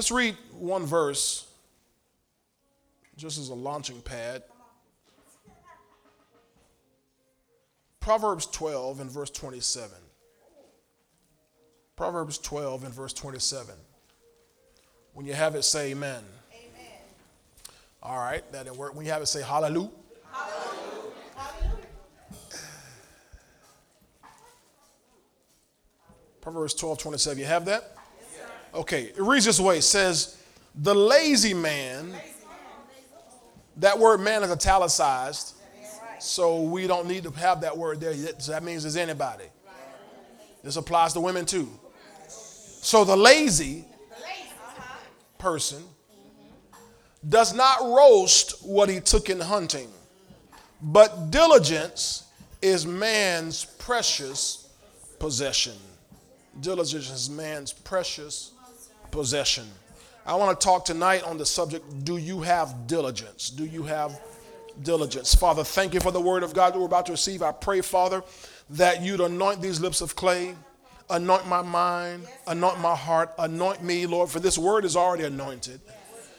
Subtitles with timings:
[0.00, 1.46] Let's read one verse
[3.18, 4.42] just as a launching pad.
[8.00, 9.90] Proverbs 12 and verse 27.
[11.96, 13.74] Proverbs 12 and verse 27.
[15.12, 16.24] When you have it, say amen.
[16.50, 16.92] Amen.
[18.02, 18.94] All right, that didn't work.
[18.94, 19.90] When you have it, say hallelujah.
[20.32, 21.12] Hallelujah.
[21.36, 21.86] hallelujah.
[26.40, 27.38] Proverbs 12, 27.
[27.38, 27.98] You have that?
[28.72, 29.78] Okay, it reads this way.
[29.78, 30.36] It says,
[30.74, 32.14] the lazy man,
[33.78, 35.54] that word man is italicized,
[36.20, 38.14] so we don't need to have that word there.
[38.38, 39.46] So that means there's anybody.
[40.62, 41.68] This applies to women too.
[42.28, 43.84] So the lazy
[45.38, 45.82] person
[47.28, 49.88] does not roast what he took in hunting,
[50.80, 52.24] but diligence
[52.62, 54.68] is man's precious
[55.18, 55.74] possession.
[56.60, 58.52] Diligence is man's precious
[59.10, 59.66] possession.
[60.26, 63.50] I want to talk tonight on the subject do you have diligence?
[63.50, 64.18] Do you have
[64.82, 65.34] diligence?
[65.34, 67.42] Father, thank you for the word of God that we're about to receive.
[67.42, 68.22] I pray, Father,
[68.70, 70.54] that you'd anoint these lips of clay
[71.10, 75.80] anoint my mind, anoint my heart, anoint me, Lord, for this word is already anointed.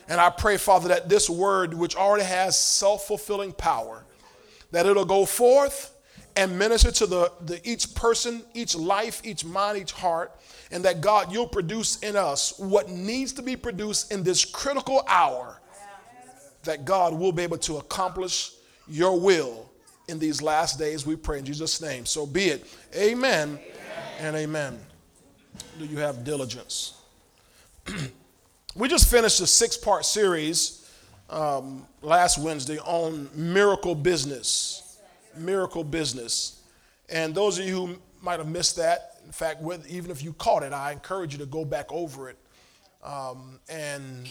[0.08, 4.04] And I pray, Father, that this word, which already has self fulfilling power,
[4.72, 5.94] that it'll go forth
[6.36, 10.32] and minister to the, the, each person, each life, each mind, each heart,
[10.72, 15.04] and that God, you'll produce in us what needs to be produced in this critical
[15.08, 15.60] hour,
[16.64, 18.52] that God will be able to accomplish
[18.88, 19.70] your will
[20.08, 21.06] in these last days.
[21.06, 22.06] We pray in Jesus' name.
[22.06, 22.66] So be it.
[22.96, 23.60] Amen.
[23.62, 23.62] Amen
[24.20, 24.80] and amen.
[25.80, 27.02] Do you have diligence?
[28.76, 30.90] we just finished a six part series
[31.30, 34.91] um, last Wednesday on miracle business.
[35.38, 36.62] Miracle business.
[37.10, 40.34] And those of you who might have missed that, in fact, with, even if you
[40.34, 42.38] caught it, I encourage you to go back over it
[43.04, 44.30] um, and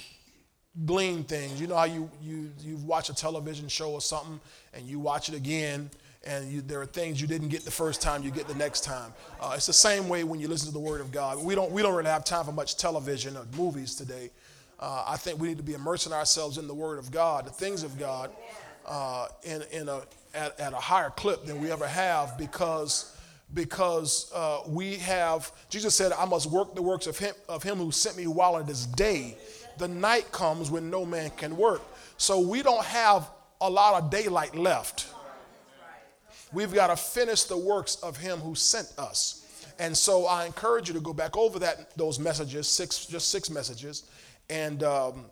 [0.86, 1.60] glean things.
[1.60, 4.40] You know how you, you, you watch a television show or something
[4.72, 5.90] and you watch it again
[6.24, 8.84] and you, there are things you didn't get the first time you get the next
[8.84, 9.12] time.
[9.40, 11.42] Uh, it's the same way when you listen to the Word of God.
[11.42, 14.30] We don't we don't really have time for much television or movies today.
[14.78, 17.50] Uh, I think we need to be immersing ourselves in the Word of God, the
[17.50, 18.30] things of God,
[18.86, 20.02] uh, in in a
[20.34, 23.16] at, at, a higher clip than we ever have because
[23.52, 27.78] because uh, we have Jesus said, "I must work the works of him of him
[27.78, 29.36] who sent me while it is day."
[29.78, 31.80] The night comes when no man can work.
[32.18, 33.30] So we don't have
[33.60, 35.08] a lot of daylight left.
[36.52, 39.46] We've got to finish the works of him who sent us.
[39.78, 43.48] And so I encourage you to go back over that those messages, six just six
[43.48, 44.04] messages,
[44.50, 45.26] and um,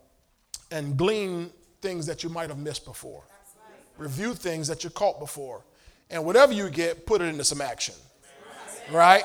[0.70, 1.50] and glean
[1.82, 3.22] things that you might have missed before.
[3.98, 5.64] Review things that you caught before.
[6.10, 7.94] And whatever you get, put it into some action.
[8.90, 9.24] Right?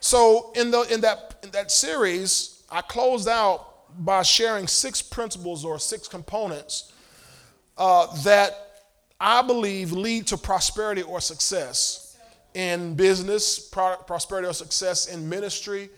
[0.00, 3.68] So in the in that in that series, I closed out
[4.04, 6.92] by sharing six principles or six components
[7.76, 8.72] uh, that
[9.24, 12.16] I believe, lead to prosperity or success
[12.54, 15.90] in business, pro- prosperity or success in ministry,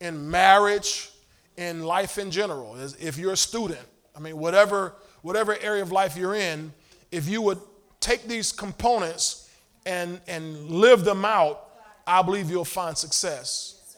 [0.00, 1.10] in marriage,
[1.56, 2.76] in life in general.
[2.98, 6.72] If you're a student, I mean, whatever, whatever area of life you're in,
[7.12, 7.60] if you would
[8.00, 9.48] take these components
[9.86, 11.68] and, and live them out,
[12.06, 13.96] I believe you'll find success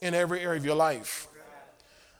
[0.00, 1.26] in every area of your life.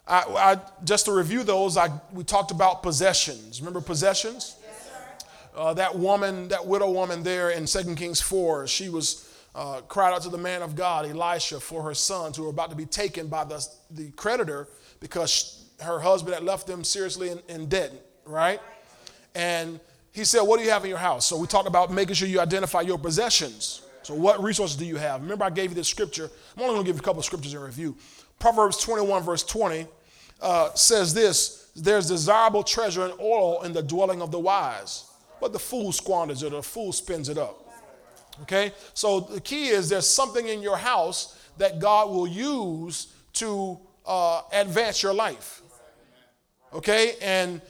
[0.08, 3.60] I, I, just to review those, I, we talked about possessions.
[3.60, 4.56] Remember possessions?
[5.54, 10.12] uh, that woman, that widow woman there in 2 Kings 4, she was uh, cried
[10.12, 12.86] out to the man of God, Elisha, for her sons who were about to be
[12.86, 14.68] taken by the, the creditor
[15.00, 17.92] because she, her husband had left them seriously in, in debt,
[18.24, 18.60] right?
[19.34, 19.80] And
[20.20, 21.26] he said, What do you have in your house?
[21.26, 23.82] So we talked about making sure you identify your possessions.
[24.02, 25.20] So, what resources do you have?
[25.20, 26.30] Remember, I gave you this scripture.
[26.56, 27.96] I'm only going to give you a couple of scriptures in review.
[28.38, 29.86] Proverbs 21, verse 20
[30.40, 35.10] uh, says this There's desirable treasure and oil in the dwelling of the wise
[35.40, 37.66] but the fool squanders it or the fool spends it up.
[38.42, 38.72] Okay?
[38.94, 44.42] So the key is there's something in your house that God will use to uh,
[44.52, 45.62] advance your life.
[46.72, 47.14] Okay?
[47.22, 47.60] And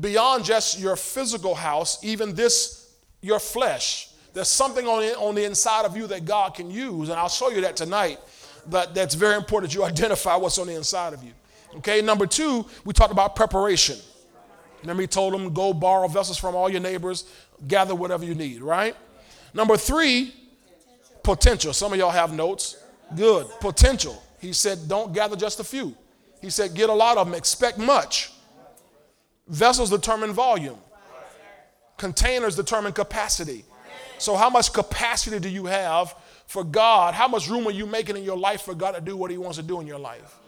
[0.00, 5.44] beyond just your physical house, even this, your flesh, there's something on the, on the
[5.44, 7.08] inside of you that God can use.
[7.08, 8.20] And I'll show you that tonight.
[8.68, 11.32] But that's very important that you identify what's on the inside of you.
[11.76, 12.02] Okay?
[12.02, 13.96] Number two, we talked about preparation.
[14.82, 17.24] Remember, he told them, go borrow vessels from all your neighbors,
[17.66, 18.94] gather whatever you need, right?
[19.52, 20.32] Number three,
[21.24, 21.72] potential.
[21.72, 22.76] Some of y'all have notes.
[23.16, 23.48] Good.
[23.60, 24.22] Potential.
[24.40, 25.96] He said, don't gather just a few.
[26.40, 28.30] He said, get a lot of them, expect much.
[29.48, 30.78] Vessels determine volume,
[31.96, 33.64] containers determine capacity.
[34.18, 36.14] So, how much capacity do you have
[36.46, 37.14] for God?
[37.14, 39.38] How much room are you making in your life for God to do what He
[39.38, 40.38] wants to do in your life?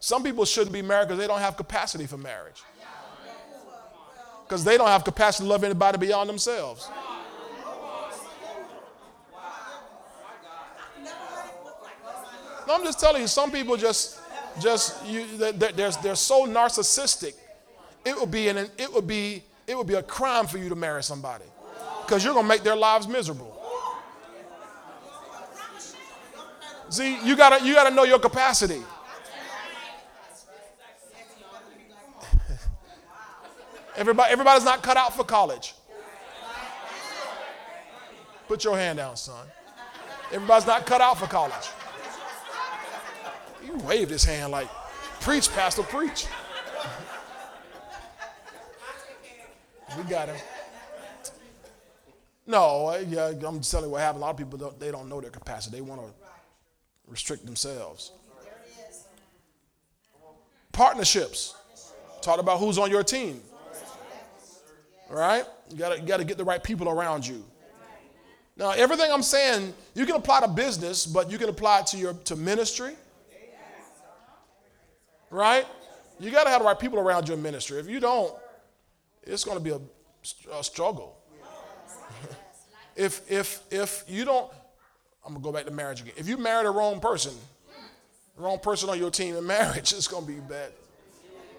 [0.00, 2.62] Some people shouldn't be married because they don't have capacity for marriage.
[4.44, 6.88] Because they don't have capacity to love anybody beyond themselves.
[12.66, 14.17] No, I'm just telling you, some people just,
[14.60, 17.34] just you, they're, they're, so narcissistic.
[18.04, 20.74] It would be an, it would be, it would be a crime for you to
[20.74, 21.44] marry somebody,
[22.04, 23.54] because you're gonna make their lives miserable.
[26.90, 28.82] See, you gotta, you gotta know your capacity.
[33.96, 35.74] Everybody, everybody's not cut out for college.
[38.46, 39.46] Put your hand down, son.
[40.32, 41.68] Everybody's not cut out for college.
[43.68, 44.68] You waved his hand like,
[45.20, 46.26] preach, Pastor, preach.
[49.96, 50.36] we got him.
[52.46, 54.22] No, yeah, I'm just telling you what happened.
[54.22, 55.76] A lot of people don't, they don't know their capacity.
[55.76, 56.06] They want to
[57.06, 58.12] restrict themselves.
[60.72, 61.54] Partnerships.
[62.22, 63.42] Talk about who's on your team.
[65.10, 65.44] Right?
[65.70, 67.44] You gotta, you gotta get the right people around you.
[68.56, 72.14] Now, everything I'm saying, you can apply to business, but you can apply to your
[72.14, 72.94] to ministry.
[75.30, 75.66] Right?
[76.20, 77.78] You gotta have the right people around your ministry.
[77.78, 78.34] If you don't,
[79.22, 79.80] it's gonna be a,
[80.52, 81.16] a struggle.
[82.96, 84.50] if if if you don't,
[85.24, 86.14] I'm gonna go back to marriage again.
[86.16, 87.34] If you marry the wrong person,
[88.36, 90.72] the wrong person on your team in marriage, it's gonna be bad.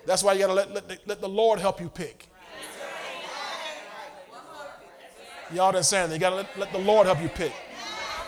[0.05, 2.29] That's why you gotta let, let, let the Lord help you pick.
[5.51, 6.15] Y'all didn't say anything.
[6.15, 7.51] You got to let, let, the Lord help you pick.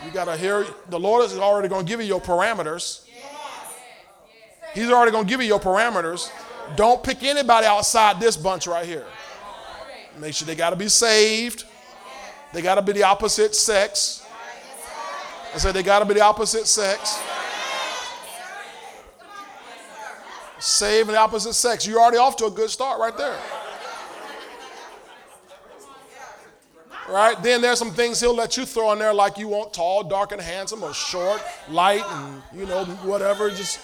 [0.04, 3.08] You got to hear, the Lord is already going to give you your parameters.
[4.74, 6.30] He's already going to give you your parameters.
[6.76, 9.06] Don't pick anybody outside this bunch right here.
[10.18, 11.66] Make sure they got to be saved.
[12.54, 14.26] They got to be the opposite sex.
[15.54, 17.20] I said they got to be the opposite sex.
[20.60, 21.88] Saved the opposite sex.
[21.88, 23.38] You're already off to a good start right there.
[27.12, 27.42] right?
[27.42, 30.32] Then there's some things he'll let you throw in there like you want tall, dark,
[30.32, 33.50] and handsome, or short, light, and you know, whatever.
[33.50, 33.80] Just,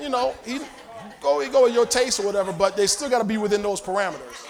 [0.00, 0.60] you know, he
[1.20, 3.62] go, he go with your taste or whatever, but they still got to be within
[3.62, 4.46] those parameters.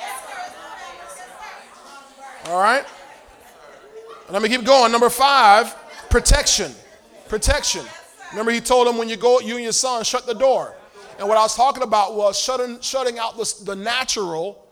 [2.46, 2.84] All right?
[4.30, 4.92] Let me keep going.
[4.92, 5.74] Number five,
[6.10, 6.72] protection.
[7.28, 7.84] Protection.
[8.30, 10.74] Remember, he told him when you go, you and your son, shut the door.
[11.18, 14.68] And what I was talking about was shutting, shutting out the, the natural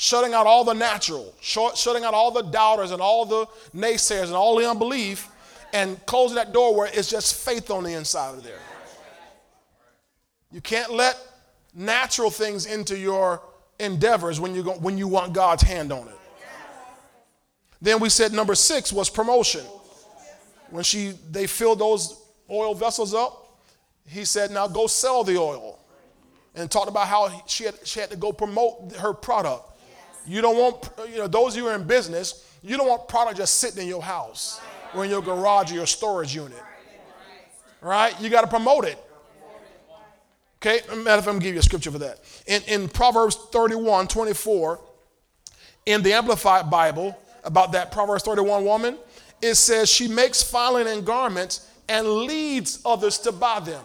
[0.00, 3.44] shutting out all the natural, shutting out all the doubters and all the
[3.76, 5.28] naysayers and all the unbelief,
[5.74, 8.60] and closing that door where it's just faith on the inside of there.
[10.52, 11.16] You can't let
[11.74, 13.42] natural things into your
[13.78, 16.14] endeavors when you, go, when you want God's hand on it.
[17.80, 19.64] Then we said number six was promotion.
[20.70, 22.20] When she they filled those
[22.50, 23.58] oil vessels up,
[24.06, 25.78] he said, "Now go sell the oil,"
[26.54, 29.78] and talked about how she had, she had to go promote her product.
[30.26, 33.54] You don't want, you know, those of you in business, you don't want product just
[33.54, 34.60] sitting in your house
[34.94, 36.62] or in your garage or your storage unit.
[37.80, 38.14] Right?
[38.20, 39.02] You got to promote it.
[40.62, 42.20] Okay, matter of fact, I'm gonna give you a scripture for that.
[42.46, 44.78] In, in Proverbs 31, 24,
[45.86, 48.98] in the Amplified Bible, about that Proverbs 31 woman,
[49.40, 53.82] it says she makes filing and garments and leads others to buy them.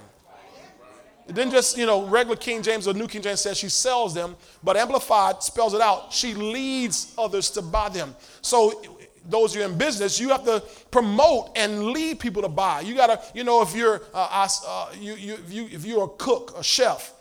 [1.27, 4.13] It didn't just, you know, regular King James or New King James says she sells
[4.13, 6.13] them, but Amplified spells it out.
[6.13, 8.15] She leads others to buy them.
[8.41, 8.94] So
[9.29, 12.81] those who are in business, you have to promote and lead people to buy.
[12.81, 16.09] You gotta, you know, if you're uh, uh, you, you, if, you, if you're a
[16.17, 17.13] cook, a chef,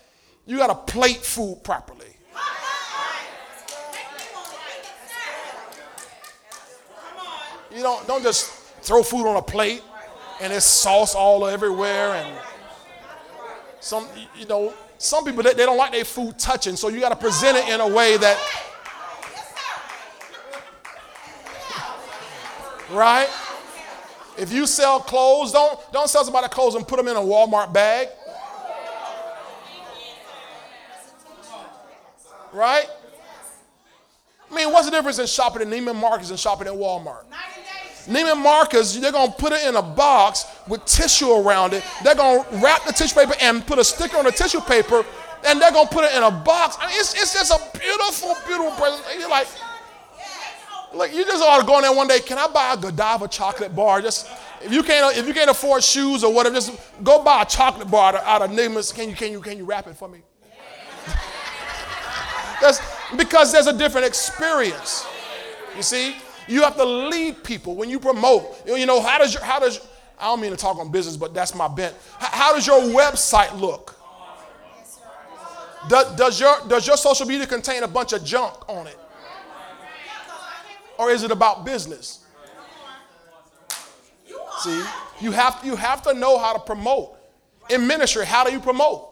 [0.46, 2.06] you gotta plate food properly.
[7.74, 8.50] You don't don't just
[8.82, 9.82] throw food on a plate
[10.40, 12.38] and it's sauce all everywhere and
[13.84, 14.08] some,
[14.38, 17.16] you know, some people, they, they don't like their food touching, so you got to
[17.16, 18.38] present it in a way that,
[22.94, 23.28] right?
[24.36, 27.72] If you sell clothes, don't, don't sell somebody clothes and put them in a Walmart
[27.72, 28.08] bag.
[32.52, 32.86] Right?
[34.50, 37.24] I mean, what's the difference in shopping at Neiman Marcus and shopping at Walmart?
[38.06, 41.82] Neiman Marcus, they're going to put it in a box with tissue around it.
[42.02, 45.04] They're going to wrap the tissue paper and put a sticker on the tissue paper,
[45.46, 46.76] and they're going to put it in a box.
[46.80, 49.02] I mean, it's, it's just a beautiful, beautiful present.
[49.18, 49.48] you're like,
[50.94, 52.20] look, you just ought to go in there one day.
[52.20, 54.00] Can I buy a Godiva chocolate bar?
[54.00, 54.28] Just
[54.62, 56.72] if you can't, if you can't afford shoes or whatever, just
[57.02, 58.92] go buy a chocolate bar out of, Neiman's.
[58.92, 60.20] Can you, can you, can you wrap it for me?
[62.60, 62.80] That's
[63.16, 65.06] because there's a different experience.
[65.76, 66.16] You see,
[66.48, 68.66] you have to lead people when you promote.
[68.66, 69.86] You know, how does your, how does,
[70.18, 71.94] I don't mean to talk on business, but that's my bent.
[72.18, 73.96] How, how does your website look?
[75.88, 78.98] Does, does, your, does your social media contain a bunch of junk on it?
[80.98, 82.24] Or is it about business?
[84.60, 84.82] See,
[85.20, 87.16] you have, you have to know how to promote.
[87.70, 89.10] In ministry, how do you promote?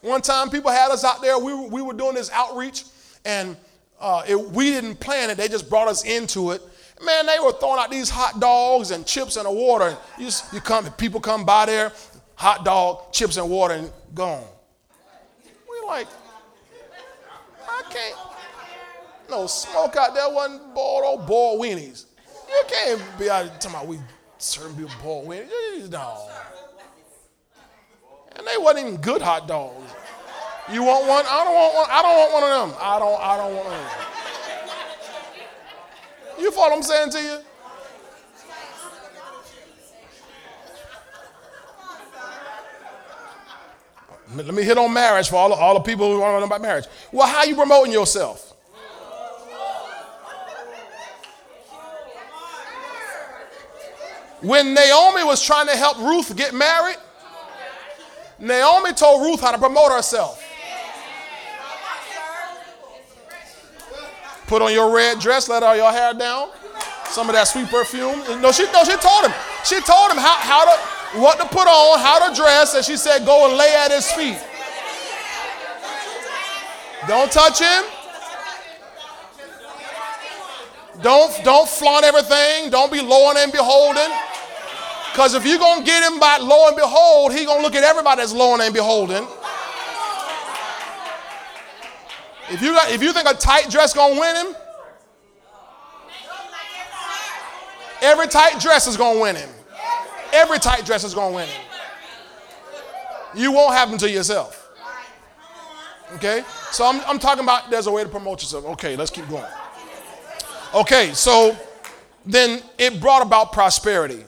[0.00, 2.84] One time, people had us out there, we were, we were doing this outreach,
[3.24, 3.56] and
[4.00, 6.62] uh, it, we didn't plan it, they just brought us into it.
[7.04, 9.96] Man, they were throwing out these hot dogs and chips and the water.
[10.18, 11.92] You, just, you come, people come by there,
[12.34, 14.44] hot dog, chips and water, and gone.
[15.68, 16.06] We're like,
[17.68, 18.31] I can't.
[19.32, 22.04] No smoke out there wasn't boiled or oh, boiled weenies.
[22.46, 23.98] You can't be out talking about we
[24.36, 25.88] serving people boiled weenies.
[25.90, 26.28] No.
[28.36, 29.90] And they wasn't even good hot dogs.
[30.70, 31.24] You want one?
[31.26, 31.86] I don't want one.
[31.90, 32.78] I don't want one of them.
[32.78, 33.20] I don't.
[33.22, 33.78] I don't want one.
[33.78, 33.90] Them.
[36.38, 37.38] You follow what I'm saying to you?
[44.36, 46.60] Let me hit on marriage for all all the people who want to know about
[46.60, 46.84] marriage.
[47.10, 48.51] Well, how you promoting yourself?
[54.42, 56.96] When Naomi was trying to help Ruth get married,
[58.40, 60.42] Naomi told Ruth how to promote herself.
[64.48, 66.50] Put on your red dress, let all your hair down.
[67.06, 68.18] Some of that sweet perfume.
[68.40, 69.32] No, she no, she told him.
[69.64, 72.96] She told him how, how to what to put on, how to dress, and she
[72.96, 74.38] said, go and lay at his feet.
[77.06, 77.84] Don't touch him.
[81.00, 82.70] Don't, don't flaunt everything.
[82.70, 84.10] Don't be low and beholden.
[85.12, 87.74] Because if you're going to get him by lo and behold, he's going to look
[87.74, 89.26] at everybody as lo and beholden.
[92.50, 94.56] If you, got, if you think a tight dress going to win him,
[98.02, 99.48] every tight dress is going to win him.
[100.34, 101.62] Every tight dress is going to win him.
[103.34, 104.70] You won't have them to yourself.
[106.16, 106.42] Okay?
[106.70, 108.66] So I'm, I'm talking about there's a way to promote yourself.
[108.66, 109.44] Okay, let's keep going.
[110.74, 111.56] Okay, so
[112.24, 114.24] then it brought about prosperity.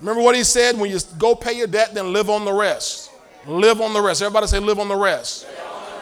[0.00, 0.78] Remember what he said?
[0.78, 3.10] When you go pay your debt, then live on the rest.
[3.46, 4.22] Live on the rest.
[4.22, 5.46] Everybody say, live on the rest.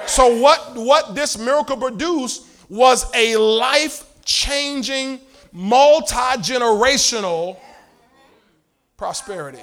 [0.07, 5.21] So, what, what this miracle produced was a life changing,
[5.53, 7.57] multi generational
[8.97, 9.63] prosperity.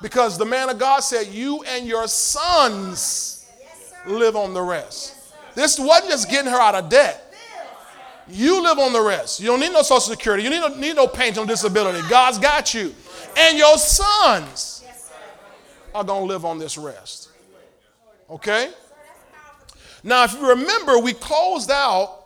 [0.00, 3.46] Because the man of God said, You and your sons
[4.06, 5.14] live on the rest.
[5.54, 7.31] This wasn't just getting her out of debt.
[8.28, 9.40] You live on the rest.
[9.40, 10.44] You don't need no social security.
[10.44, 12.00] You need no, need no pension disability.
[12.08, 12.94] God's got you.
[13.36, 14.84] And your sons
[15.94, 17.30] are going to live on this rest.
[18.30, 18.70] Okay?
[20.04, 22.24] Now, if you remember, we closed out,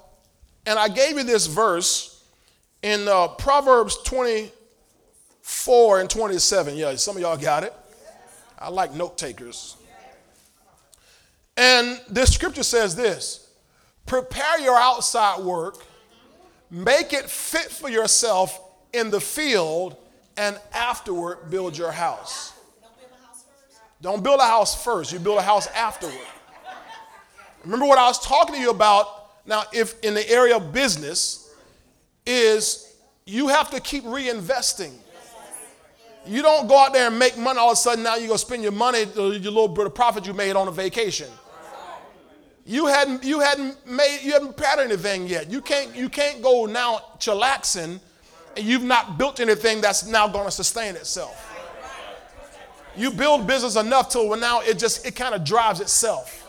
[0.66, 2.24] and I gave you this verse
[2.82, 6.76] in uh, Proverbs 24 and 27.
[6.76, 7.74] Yeah, some of y'all got it.
[8.58, 9.76] I like note takers.
[11.56, 13.45] And this scripture says this
[14.06, 15.84] Prepare your outside work,
[16.70, 18.60] make it fit for yourself
[18.92, 19.96] in the field,
[20.36, 22.52] and afterward build your house.
[24.00, 26.14] Don't build a house first, you build a house afterward.
[27.64, 29.08] Remember what I was talking to you about
[29.46, 31.54] now, if in the area of business,
[32.26, 32.94] is
[33.24, 34.92] you have to keep reinvesting.
[36.26, 38.38] You don't go out there and make money all of a sudden now you're going
[38.38, 41.28] to spend your money, your little bit of profit you made on a vacation.
[42.66, 45.48] You hadn't you hadn't made you hadn't prepared anything yet.
[45.48, 48.00] You can't you can't go now chillaxing
[48.56, 51.52] and you've not built anything that's now going to sustain itself.
[52.96, 56.42] You build business enough till now it just it kind of drives itself.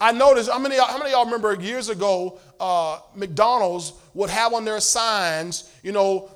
[0.00, 4.64] I noticed how many how many y'all remember years ago uh, McDonald's would have on
[4.64, 6.30] their signs, you know,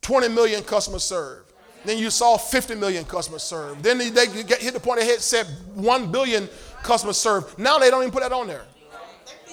[0.00, 1.43] 20 million customers served.
[1.84, 3.82] Then you saw 50 million customers served.
[3.82, 6.48] Then they, get, hit the point they hit said 1 billion
[6.82, 7.58] customers served.
[7.58, 8.64] Now they don't even put that on there.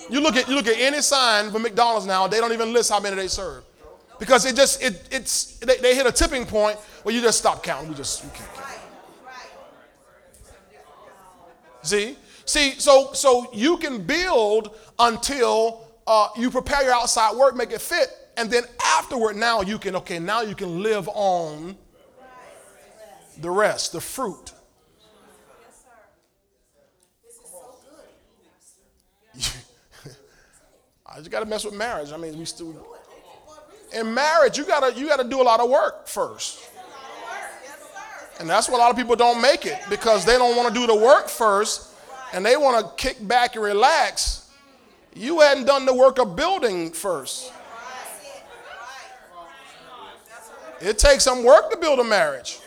[0.09, 2.91] You look at you look at any sign for McDonald's now, they don't even list
[2.91, 3.63] how many they serve.
[4.19, 7.63] Because it just it it's they, they hit a tipping point where you just stop
[7.63, 7.89] counting.
[7.89, 8.67] We just we can't count.
[11.83, 12.17] See?
[12.45, 17.81] See, so so you can build until uh, you prepare your outside work, make it
[17.81, 18.63] fit, and then
[18.97, 21.77] afterward, now you can okay, now you can live on
[23.41, 24.53] the rest, the fruit.
[31.05, 32.11] I just got to mess with marriage.
[32.11, 32.75] I mean, we still
[33.93, 36.69] in marriage, you gotta you gotta do a lot of work first.
[38.39, 40.73] And that's why a lot of people don't make it because they don't want to
[40.73, 41.93] do the work first
[42.33, 44.49] and they want to kick back and relax.
[45.13, 47.53] You hadn't done the work of building first.
[50.79, 52.60] It takes some work to build a marriage.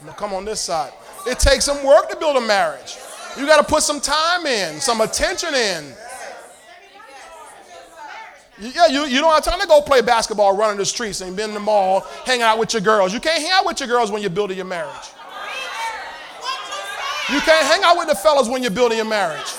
[0.00, 0.92] I'm come on this side.
[1.26, 2.96] It takes some work to build a marriage.
[3.36, 5.92] You got to put some time in, some attention in.
[8.60, 11.42] Yeah, you, you don't have time to go play basketball, running the streets, and be
[11.44, 13.12] in the mall, hanging out with your girls.
[13.12, 15.12] You can't hang out with your girls when you're building your marriage.
[17.30, 19.52] You can't hang out with the fellas when you're building your marriage.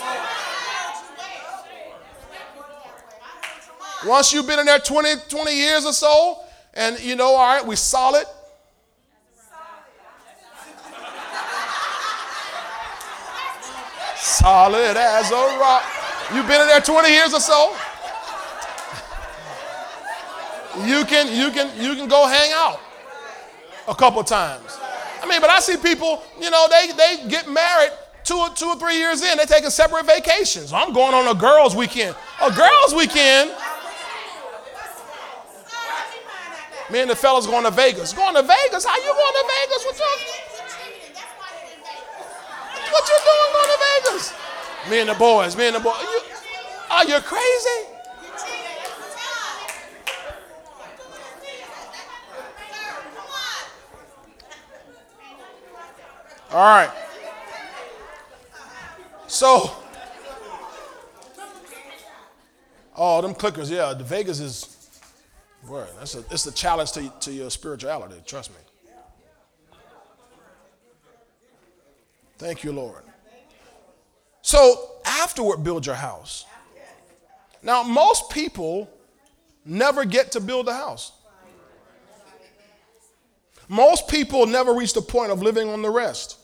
[4.06, 6.40] Once you've been in there 20, 20 years or so,
[6.74, 8.26] and you know, all right, we solid.
[14.20, 15.84] Solid as a rock.
[16.34, 17.76] You've been in there 20 years or so.
[20.86, 22.80] You can you can you can go hang out
[23.88, 24.78] a couple times.
[25.22, 27.92] I mean, but I see people, you know, they they get married
[28.24, 30.72] two or two or three years in, they taking separate vacations.
[30.72, 32.16] I'm going on a girls' weekend.
[32.42, 33.52] A girls' weekend.
[36.92, 38.14] Me and the fellas going to Vegas.
[38.14, 38.86] Going to Vegas?
[38.86, 39.86] How you going to Vegas?
[39.86, 40.06] What you,
[42.92, 43.49] what you doing
[44.90, 45.56] Me and the boys.
[45.56, 46.02] Me and the boys.
[46.02, 46.22] You,
[46.92, 47.86] are you crazy?
[56.52, 56.92] All right.
[59.28, 59.72] So,
[62.96, 64.80] oh, them clickers, yeah, the Vegas is
[65.68, 68.58] Boy, that's a, it's a challenge to, to your spirituality, trust me.
[72.38, 73.04] Thank you, Lord.
[74.50, 76.44] So, afterward, build your house.
[77.62, 78.90] Now, most people
[79.64, 81.12] never get to build a house.
[83.68, 86.40] Most people never reach the point of living on the rest.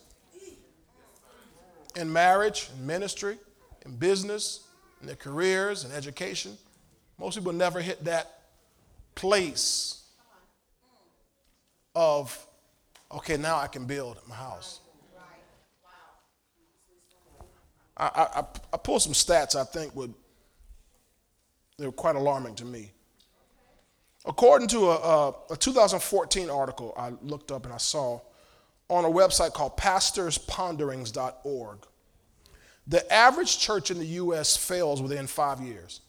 [1.96, 3.40] In marriage, in ministry,
[3.88, 4.68] in business,
[5.02, 6.60] in their careers, in education,
[7.18, 8.40] most people never hit that
[9.16, 10.04] place
[11.96, 12.38] of,
[13.12, 14.82] okay, now I can build my house.
[17.98, 20.14] I, I, I pulled some stats I think would,
[21.78, 22.92] they were quite alarming to me.
[24.26, 28.20] According to a, a, a 2014 article I looked up and I saw
[28.90, 31.78] on a website called pastorsponderings.org,
[32.88, 34.56] the average church in the U.S.
[34.56, 36.02] fails within five years.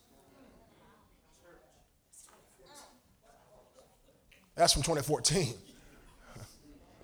[4.56, 5.54] That's from 2014.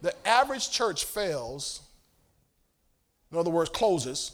[0.01, 1.83] The average church fails,
[3.31, 4.33] in other words, closes,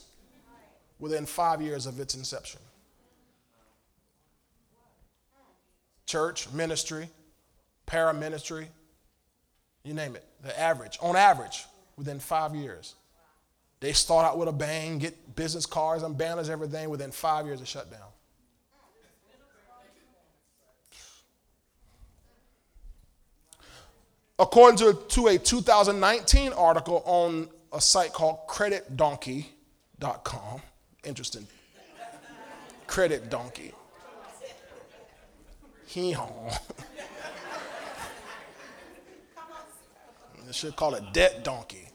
[0.98, 2.60] within five years of its inception.
[6.06, 7.08] Church, ministry,
[7.86, 8.66] paraministry,
[9.84, 11.64] you name it, the average, on average,
[11.96, 12.94] within five years.
[13.80, 17.60] They start out with a bang, get business cards and banners, everything, within five years
[17.60, 18.00] of shutdown.
[24.40, 30.62] According to, to a 2019 article on a site called creditdonkey.com,
[31.04, 31.46] interesting.
[32.86, 33.72] Credit donkey.
[35.86, 36.50] Hee haw.
[40.46, 41.88] They should call it debt donkey.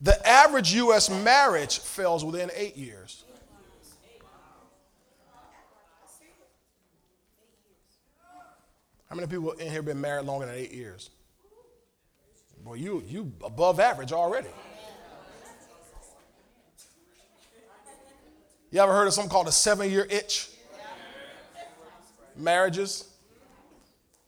[0.00, 1.10] The average U.S.
[1.10, 3.24] marriage fails within eight years.
[9.08, 11.10] How many people in here been married longer than eight years?
[12.64, 14.48] Boy, you you above average already.
[18.72, 20.48] You ever heard of something called a seven-year itch?
[22.36, 23.06] Marriages.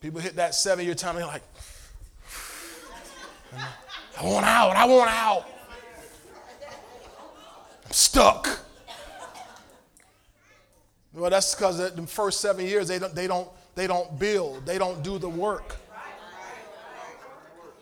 [0.01, 1.43] People hit that seven-year time, they're like,
[4.21, 5.47] I want out, I want out.
[7.87, 8.61] I'm stuck.
[11.15, 14.79] Well, that's because the first seven years they don't, they don't they don't build, they
[14.79, 15.77] don't do the work.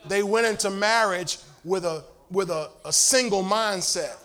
[0.07, 4.17] They went into marriage with a, with a, a single mindset.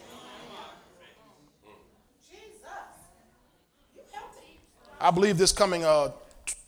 [4.99, 6.11] I believe this coming uh,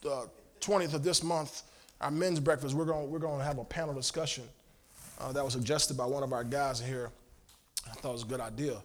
[0.08, 0.26] uh,
[0.62, 1.63] 20th of this month,
[2.00, 4.44] our men's breakfast, we're going we're to have a panel discussion
[5.20, 7.10] uh, that was suggested by one of our guys here.
[7.89, 8.78] I thought it was a good idea.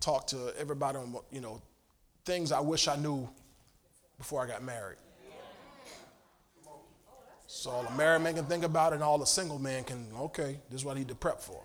[0.00, 1.62] Talk to everybody on, you know,
[2.24, 3.28] things I wish I knew
[4.18, 4.98] before I got married.
[7.46, 10.06] So all the married men can think about it, and all the single men can,
[10.18, 11.62] okay, this is what I need to prep for.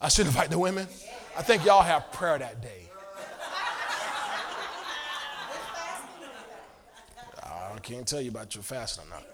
[0.00, 0.86] I should invite the women.
[1.36, 2.90] I think y'all have prayer that day.
[7.42, 9.26] I can't tell you about your fasting or not.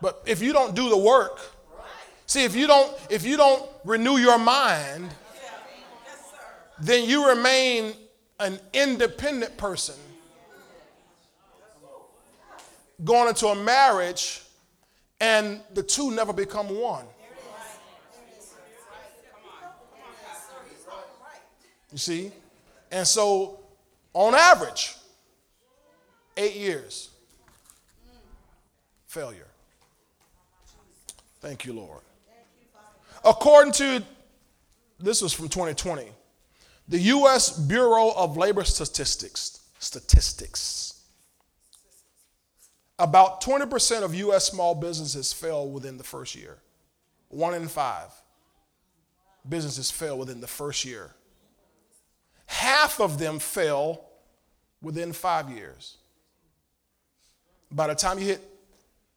[0.00, 1.40] But if you don't do the work,
[2.26, 5.10] see if you don't if you don't renew your mind,
[6.80, 7.94] then you remain
[8.40, 9.94] an independent person
[13.02, 14.42] going into a marriage
[15.20, 17.06] and the two never become one.
[21.90, 22.32] You see?
[22.90, 23.60] And so,
[24.14, 24.96] on average,
[26.36, 27.10] eight years,
[29.06, 29.46] failure.
[31.40, 32.00] Thank you, Lord.
[33.24, 34.02] According to,
[34.98, 36.06] this was from 2020,
[36.88, 37.58] the U.S.
[37.58, 41.02] Bureau of Labor Statistics, statistics,
[42.98, 44.44] about 20% of U.S.
[44.44, 46.58] small businesses fail within the first year.
[47.28, 48.10] One in five
[49.48, 51.10] businesses fail within the first year.
[52.46, 54.04] Half of them fail
[54.82, 55.96] within five years.
[57.70, 58.40] By the time you hit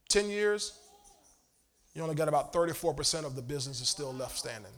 [0.09, 0.79] 10 years,
[1.93, 4.71] you only got about 34% of the business is still left standing.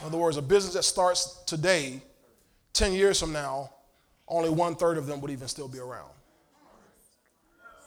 [0.00, 2.00] In other words, a business that starts today,
[2.72, 3.70] 10 years from now,
[4.28, 6.10] only one third of them would even still be around.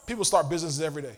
[0.06, 1.18] People start businesses every day.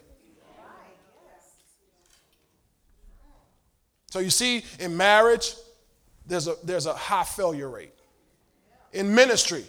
[4.11, 5.55] So you see, in marriage,
[6.27, 7.93] there's a, there's a high failure rate.
[8.93, 9.65] In ministry,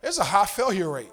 [0.00, 1.10] there's a high failure rate.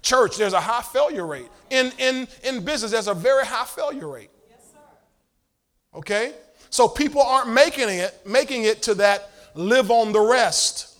[0.00, 1.48] Church, there's a high failure rate.
[1.70, 4.30] In, in, in business, there's a very high failure rate.
[5.94, 6.32] Okay?
[6.70, 10.98] So people aren't making it, making it to that live on the rest.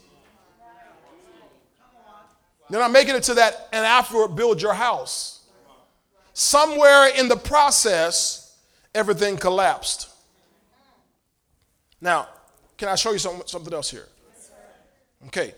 [2.70, 5.40] They're not making it to that and afterward build your house.
[6.32, 8.56] Somewhere in the process,
[8.94, 10.08] everything collapsed.
[12.00, 12.28] Now,
[12.76, 14.08] can I show you some, something else here?
[15.26, 15.54] Okay.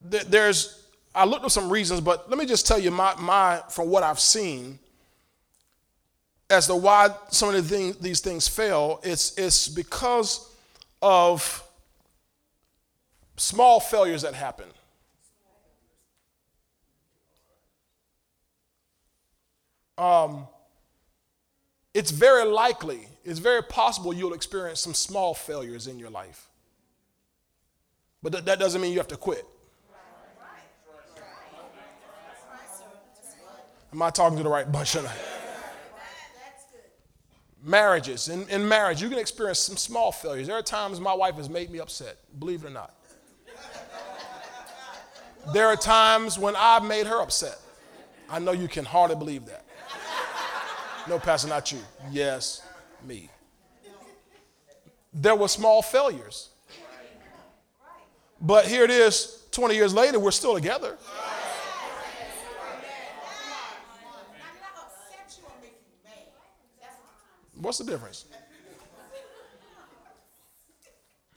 [0.00, 3.88] There's, I looked up some reasons, but let me just tell you my, my from
[3.88, 4.78] what I've seen
[6.48, 9.00] as to why some of the thing, these things fail.
[9.02, 10.52] It's, it's because
[11.02, 11.62] of
[13.36, 14.66] small failures that happen.
[19.96, 20.46] Um,
[21.92, 26.48] it's very likely it's very possible you'll experience some small failures in your life.
[28.22, 29.44] But th- that doesn't mean you have to quit.
[33.92, 35.18] Am I talking to the right bunch tonight?
[37.62, 38.28] Marriages.
[38.28, 40.46] In, in marriage, you can experience some small failures.
[40.46, 42.94] There are times my wife has made me upset, believe it or not.
[45.52, 47.58] There are times when I've made her upset.
[48.30, 49.64] I know you can hardly believe that.
[51.08, 51.80] No, Pastor, not you.
[52.10, 52.62] Yes,
[53.04, 53.30] me.
[55.12, 56.50] There were small failures.
[58.40, 60.96] But here it is, 20 years later, we're still together.
[67.54, 68.24] What's the difference?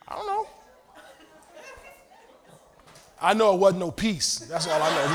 [0.08, 0.48] I don't know.
[3.22, 4.40] I know it wasn't no peace.
[4.40, 5.08] That's all I know.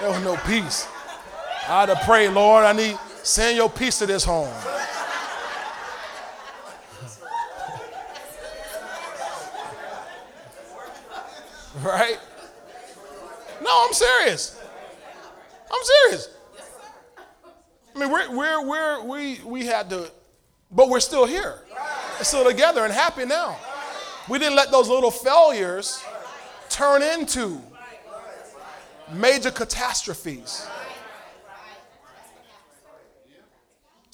[0.00, 0.86] there was no peace.
[1.68, 4.52] I had to pray, Lord, I need Send your peace to this home.
[11.82, 12.18] right?
[13.62, 14.60] No, I'm serious.
[15.72, 16.28] I'm serious.
[17.96, 20.10] I mean, we're, we're, we're, we, we had to,
[20.70, 21.62] but we're still here.
[22.20, 23.56] Still together and happy now.
[24.28, 26.04] We didn't let those little failures
[26.68, 27.58] turn into
[29.14, 30.68] major catastrophes.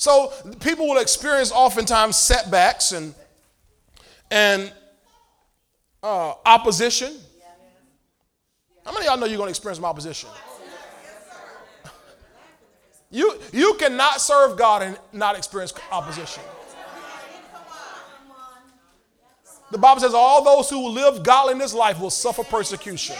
[0.01, 3.15] So people will experience oftentimes setbacks and
[4.31, 4.73] and
[6.03, 7.19] uh, opposition.
[8.83, 10.31] How many of y'all know you're going to experience some opposition?
[13.11, 16.45] You, you cannot serve God and not experience opposition.
[19.71, 23.17] The Bible says all those who live godly in this life will suffer persecution.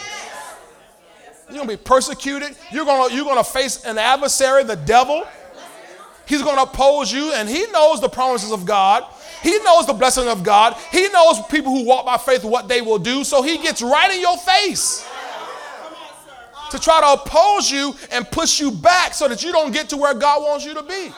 [1.47, 2.55] You're going to be persecuted.
[2.71, 5.27] You're going to, you're going to face an adversary, the devil.
[6.27, 9.03] He's going to oppose you, and he knows the promises of God.
[9.41, 10.75] He knows the blessing of God.
[10.91, 13.23] He knows people who walk by faith what they will do.
[13.23, 15.07] So he gets right in your face
[16.69, 19.97] to try to oppose you and push you back so that you don't get to
[19.97, 21.11] where God wants you to be.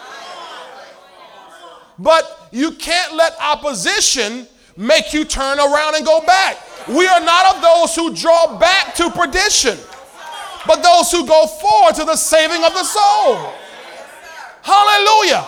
[2.00, 6.58] But you can't let opposition make you turn around and go back.
[6.88, 9.78] We are not of those who draw back to perdition,
[10.66, 13.54] but those who go forward to the saving of the soul.
[14.64, 15.46] Hallelujah.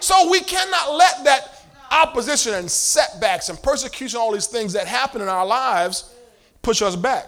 [0.00, 5.20] So we cannot let that opposition and setbacks and persecution, all these things that happen
[5.22, 6.14] in our lives,
[6.62, 7.26] push us back.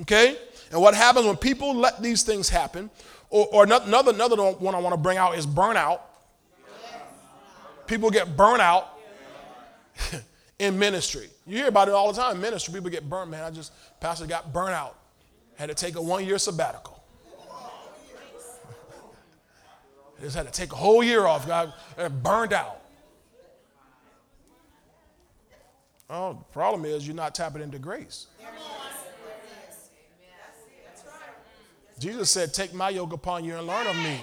[0.00, 0.36] Okay?
[0.72, 2.90] And what happens when people let these things happen,
[3.28, 6.00] or, or another, another one I want to bring out is burnout.
[7.86, 8.84] People get burnout
[10.58, 11.28] in ministry.
[11.46, 12.36] You hear about it all the time.
[12.36, 13.30] In ministry, people get burned.
[13.30, 14.96] Man, I just, pastor got burnt out.
[15.56, 16.99] Had to take a one year sabbatical.
[20.20, 21.46] Just had to take a whole year off.
[21.46, 21.74] Got
[22.22, 22.80] burned out.
[26.12, 28.26] Oh, the problem is you're not tapping into grace.
[32.00, 34.20] Jesus said, Take my yoke upon you and learn of me.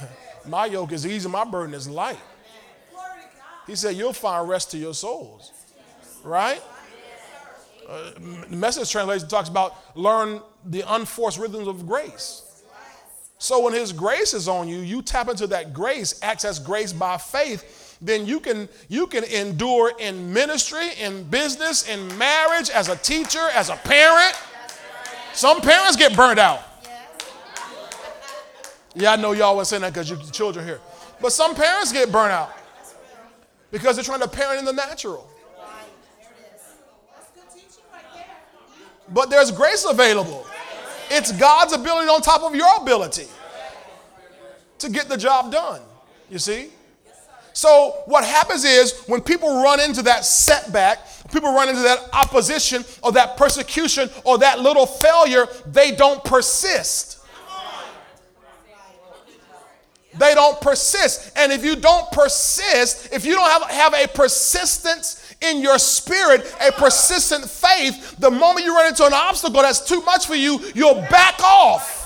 [0.48, 2.18] my yoke is easy, my burden is light.
[3.66, 5.52] He said, You'll find rest to your souls.
[6.24, 6.60] Right?
[7.88, 8.12] Uh,
[8.48, 12.49] the message translation talks about learn the unforced rhythms of grace.
[13.40, 17.16] So when his grace is on you, you tap into that grace, access grace by
[17.16, 22.96] faith, then you can you can endure in ministry, in business, in marriage, as a
[22.96, 24.36] teacher, as a parent.
[25.32, 26.60] Some parents get burned out.
[28.94, 30.80] Yeah, I know y'all were saying that because your children here.
[31.22, 32.52] But some parents get burnt out
[33.70, 35.26] because they're trying to parent in the natural.
[39.08, 40.46] But there's grace available.
[41.10, 43.26] It's God's ability on top of your ability
[44.78, 45.82] to get the job done.
[46.30, 46.70] You see?
[47.52, 51.00] So, what happens is when people run into that setback,
[51.32, 57.18] people run into that opposition or that persecution or that little failure, they don't persist.
[60.18, 61.32] They don't persist.
[61.36, 66.54] And if you don't persist, if you don't have, have a persistence in your spirit,
[66.60, 70.60] a persistent faith, the moment you run into an obstacle that's too much for you,
[70.74, 71.98] you'll back off.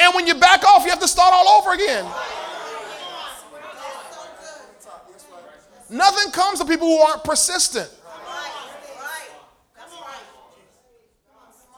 [0.00, 2.06] And when you back off, you have to start all over again.
[5.90, 7.90] Nothing comes to people who aren't persistent.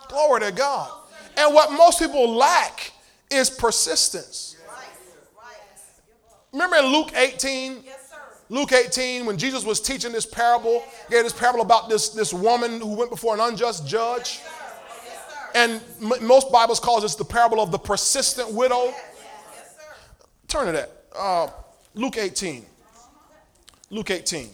[0.09, 0.91] Glory to God.
[1.39, 2.93] And what most people lack
[3.31, 4.57] is persistence.
[6.53, 7.83] Remember in Luke 18?
[8.53, 12.83] Luke 18, when Jesus was teaching this parable, gave this parable about this, this woman
[12.83, 14.43] who went before an unjust judge.
[15.55, 18.93] And m- most Bibles call this the parable of the persistent widow.
[20.49, 20.91] Turn to that.
[21.17, 21.49] Uh,
[21.95, 22.67] Luke 18.
[23.89, 24.51] Luke 18.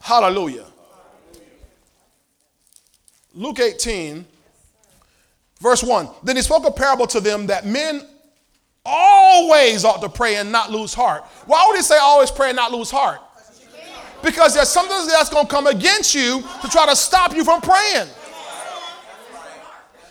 [0.00, 0.66] Hallelujah.
[3.34, 4.24] Luke 18,
[5.60, 6.08] verse 1.
[6.22, 8.06] Then he spoke a parable to them that men
[8.84, 11.24] always ought to pray and not lose heart.
[11.46, 13.20] Why would he say always pray and not lose heart?
[14.22, 17.60] Because there's something that's going to come against you to try to stop you from
[17.60, 18.06] praying.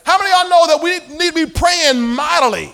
[0.04, 2.74] How many of y'all know that we need to be praying mightily?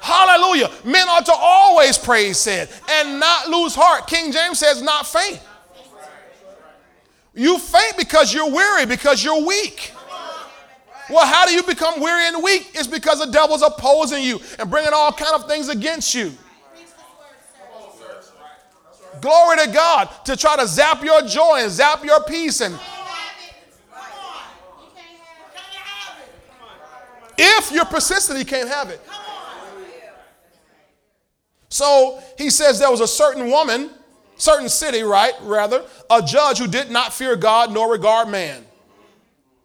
[0.00, 0.70] Hallelujah.
[0.84, 4.06] Men ought to always pray, he said, and not lose heart.
[4.06, 5.40] King James says, not faint.
[7.34, 9.92] You faint because you're weary, because you're weak.
[11.10, 12.70] Well, how do you become weary and weak?
[12.74, 16.32] It's because the devil's opposing you and bringing all kind of things against you.
[19.20, 22.78] Glory to God to try to zap your joy and zap your peace and
[27.38, 29.00] if you're persistent, he can't have it.
[31.68, 33.90] So he says there was a certain woman,
[34.36, 35.32] certain city, right?
[35.42, 38.64] Rather, a judge who did not fear God nor regard man.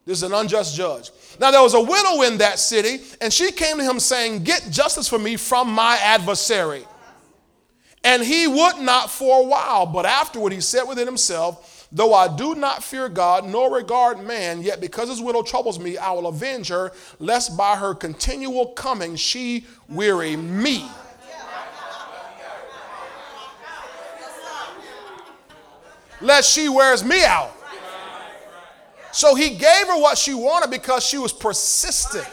[0.05, 1.11] This is an unjust judge.
[1.39, 4.67] Now there was a widow in that city, and she came to him saying, Get
[4.69, 6.85] justice for me from my adversary.
[8.03, 12.35] And he would not for a while, but afterward he said within himself, Though I
[12.35, 16.27] do not fear God nor regard man, yet because his widow troubles me, I will
[16.27, 20.85] avenge her, lest by her continual coming she weary me.
[26.19, 27.51] Lest she wears me out.
[29.13, 32.27] So he gave her what she wanted because she was persistent.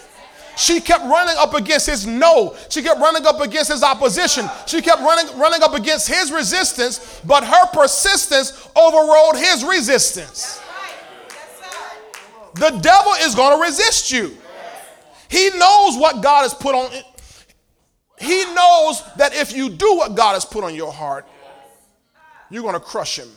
[0.56, 2.56] She kept running up against his no.
[2.68, 4.48] She kept running up against his opposition.
[4.66, 10.60] She kept running, running up against his resistance, but her persistence overrode his resistance.
[12.54, 14.36] The devil is going to resist you.
[15.28, 16.90] He knows what God has put on.
[18.18, 21.26] He knows that if you do what God has put on your heart,
[22.50, 23.28] you're going to crush him.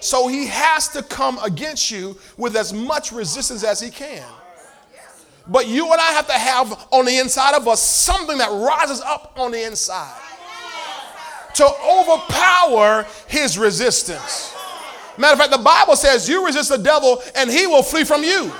[0.00, 4.24] So he has to come against you with as much resistance as he can.
[5.48, 9.00] But you and I have to have on the inside of us something that rises
[9.00, 10.20] up on the inside
[11.54, 14.54] to overpower his resistance.
[15.16, 18.22] Matter of fact, the Bible says you resist the devil and he will flee from
[18.22, 18.52] you.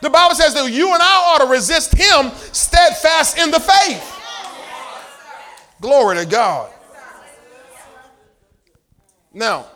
[0.00, 4.10] The Bible says that you and I ought to resist him steadfast in the faith.
[5.80, 6.70] Glory to God.
[9.32, 9.66] Now,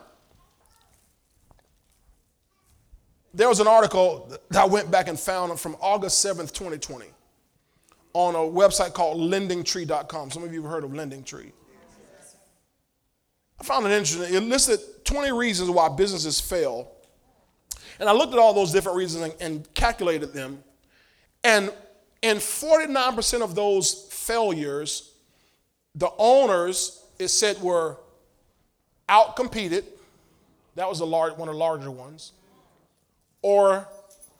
[3.38, 7.06] There was an article that I went back and found from August 7th, 2020,
[8.12, 10.32] on a website called lendingtree.com.
[10.32, 11.52] Some of you have heard of Lending Tree.
[13.60, 14.34] I found it interesting.
[14.34, 16.90] It listed 20 reasons why businesses fail.
[18.00, 20.64] And I looked at all those different reasons and, and calculated them.
[21.44, 21.72] And
[22.22, 25.12] in 49% of those failures,
[25.94, 27.98] the owners, it said, were
[29.08, 29.84] outcompeted.
[30.74, 32.32] That was a large, one of the larger ones.
[33.42, 33.88] Or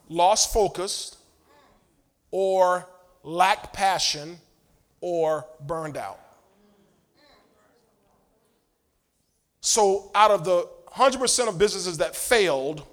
[0.09, 1.17] lost focus,
[2.31, 2.89] or
[3.23, 4.39] lack passion,
[5.01, 6.19] or burned out.
[9.61, 12.85] So, out of the 100% of businesses that failed,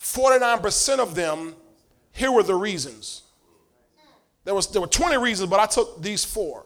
[0.00, 1.54] 49% of them,
[2.12, 3.22] here were the reasons.
[4.44, 6.64] There, was, there were 20 reasons, but I took these four.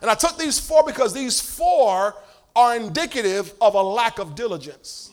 [0.00, 2.14] And I took these four because these four
[2.56, 5.09] are indicative of a lack of diligence.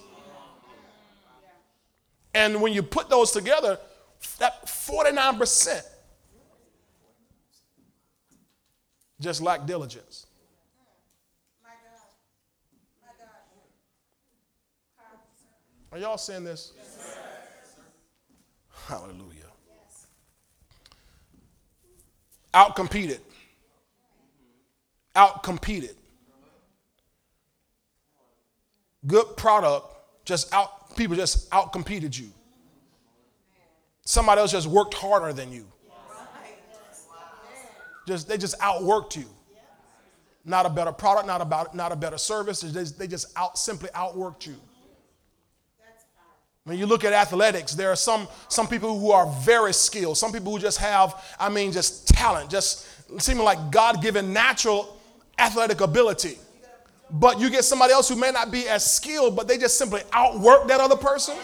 [2.38, 3.80] And when you put those together,
[4.38, 5.82] that 49%
[9.20, 10.28] just lack diligence.
[15.92, 16.74] Are y'all saying this?
[18.86, 19.34] Hallelujah.
[22.54, 23.20] Outcompeted.
[25.16, 25.96] Outcompeted.
[29.08, 29.97] Good product,
[30.28, 32.30] just out, people just outcompeted you.
[34.04, 35.66] Somebody else just worked harder than you.
[38.06, 39.26] Just, they just outworked you.
[40.46, 42.62] Not a better product, not, about, not a better service.
[42.62, 44.56] They just, they just out, simply outworked you.
[46.66, 50.34] When you look at athletics, there are some, some people who are very skilled, some
[50.34, 52.86] people who just have, I mean, just talent, just
[53.22, 54.98] seeming like God given natural
[55.40, 56.38] athletic ability.
[57.10, 60.02] But you get somebody else who may not be as skilled, but they just simply
[60.12, 61.36] outwork that other person.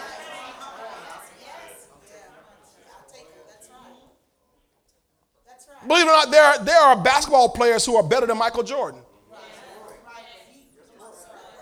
[5.88, 8.63] Believe it or not, there are, there are basketball players who are better than Michael
[8.63, 9.02] Jordan.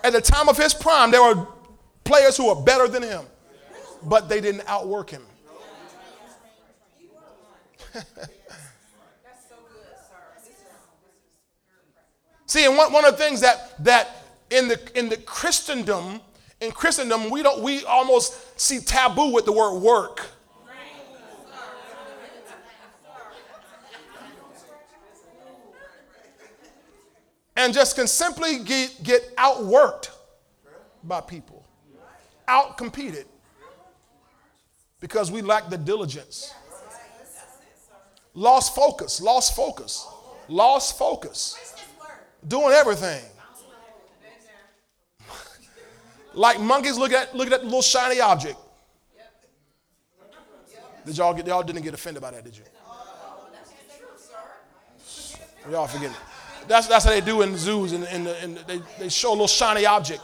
[0.04, 1.46] At the time of his prime, there were
[2.04, 3.26] players who were better than him
[4.04, 5.22] but they didn't outwork him.
[12.52, 16.20] See, and one, one of the things that that in the in the Christendom,
[16.60, 20.26] in Christendom, we don't we almost see taboo with the word work.
[27.56, 30.10] And just can simply get, get outworked
[31.02, 31.64] by people,
[32.46, 33.24] outcompeted
[35.00, 36.52] because we lack the diligence.
[38.34, 40.06] Lost focus, lost focus,
[40.48, 41.71] lost focus.
[42.46, 43.24] Doing everything.
[46.34, 48.58] like monkeys look at look at that little shiny object.
[51.04, 52.64] Did y'all get y'all didn't get offended by that, did you?
[55.70, 56.16] Y'all forget it.
[56.68, 59.46] That's, that's how they do in zoos, and, and, and they, they show a little
[59.48, 60.20] shiny object.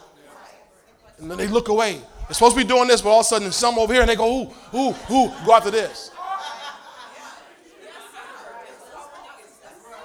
[1.19, 2.01] And then they look away.
[2.29, 4.11] They're supposed to be doing this, but all of a sudden some over here and
[4.11, 6.11] they go, ooh, ooh, ooh, go after this.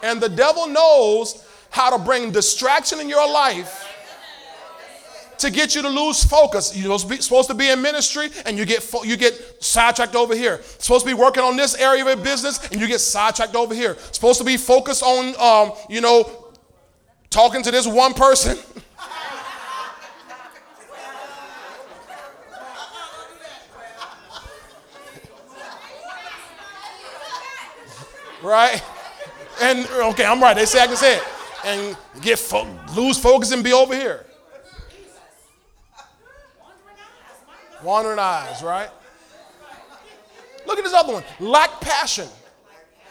[0.01, 3.89] And the devil knows how to bring distraction in your life
[5.39, 6.77] to get you to lose focus.
[6.77, 10.61] You're supposed to be, in ministry and you get, you get sidetracked over here.
[10.77, 13.73] Supposed to be working on this area of your business and you get sidetracked over
[13.73, 13.97] here.
[14.11, 16.51] Supposed to be focused on, um, you know,
[17.31, 18.55] talking to this one person.
[28.43, 28.79] right?
[29.59, 30.55] And okay, I'm right.
[30.55, 31.32] They say I can say it.
[31.65, 34.25] And get fo- lose focus and be over here.
[37.83, 38.89] Wandering eyes, right?
[40.65, 41.23] Look at this other one.
[41.39, 42.27] Lack passion.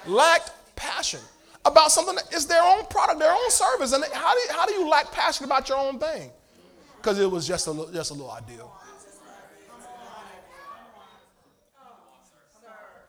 [0.07, 1.21] Lacked passion
[1.65, 3.93] about something that is their own product, their own service.
[3.93, 6.31] And how do you, how do you lack passion about your own thing?
[6.97, 8.73] Because it was just a, just a little ideal.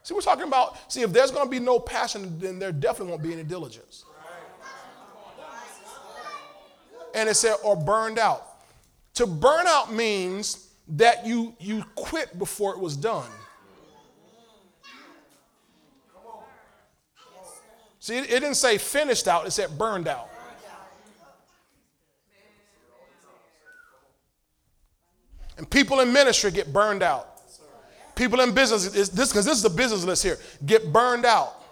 [0.04, 3.12] See, we're talking about, see, if there's going to be no passion, then there definitely
[3.12, 4.03] won't be any diligence.
[7.14, 8.48] And it said, or burned out.
[9.16, 13.30] To burn out means that you, you quit before it was done.
[18.00, 20.30] See, it, didn't say finished out, it said burned out.
[25.58, 27.30] And people in ministry get burned out.
[28.16, 31.64] People in business, this because this is the business list here, get burned out.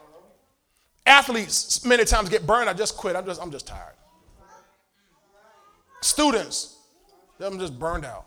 [1.05, 2.69] Athletes many times get burned.
[2.69, 3.15] I just quit.
[3.15, 3.95] I'm just, I'm just tired.
[6.01, 6.77] Students,
[7.37, 8.25] them just burned out.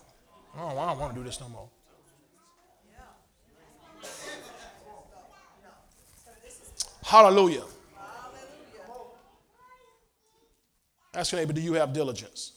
[0.56, 1.68] Oh, I don't want to do this no more.
[7.04, 7.64] Hallelujah.
[11.14, 11.52] Ask your neighbor.
[11.52, 12.52] Do you have diligence?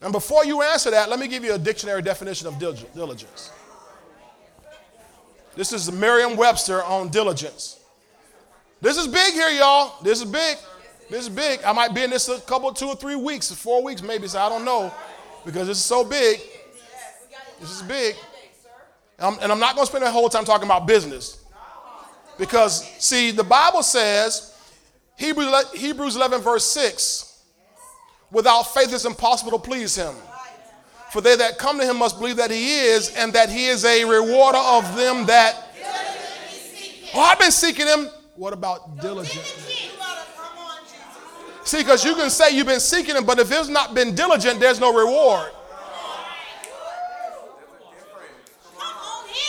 [0.00, 3.50] And before you answer that, let me give you a dictionary definition of diligence.
[5.56, 7.80] This is Merriam Webster on diligence.
[8.80, 10.00] This is big here, y'all.
[10.02, 10.56] This is big.
[11.10, 11.62] This is big.
[11.62, 14.38] I might be in this a couple, two or three weeks, four weeks maybe, so
[14.40, 14.92] I don't know
[15.44, 16.40] because this is so big.
[17.60, 18.14] This is big.
[19.18, 21.44] And I'm, and I'm not going to spend the whole time talking about business.
[22.38, 24.56] Because, see, the Bible says,
[25.16, 27.42] Hebrews, Hebrews 11, verse 6,
[28.30, 30.14] without faith it's impossible to please him.
[31.10, 33.84] For they that come to him must believe that he is, and that he is
[33.84, 35.64] a rewarder of them that.
[37.14, 38.10] Oh, I've been seeking him.
[38.36, 39.87] What about diligently?
[41.68, 44.58] See, because you can say you've been seeking him, but if it's not been diligent,
[44.58, 45.50] there's no reward.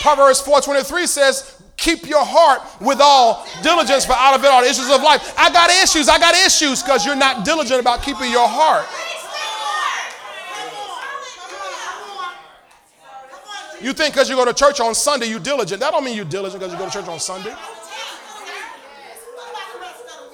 [0.02, 4.70] Proverbs 4:23 says, Keep your heart with all diligence, for out of it are the
[4.70, 5.34] issues of life.
[5.38, 6.10] I got issues.
[6.10, 8.86] I got issues because you're not diligent about keeping your heart.
[13.82, 15.80] You think because you go to church on Sunday, you're diligent.
[15.80, 17.56] That don't mean you're diligent because you go to church on Sunday.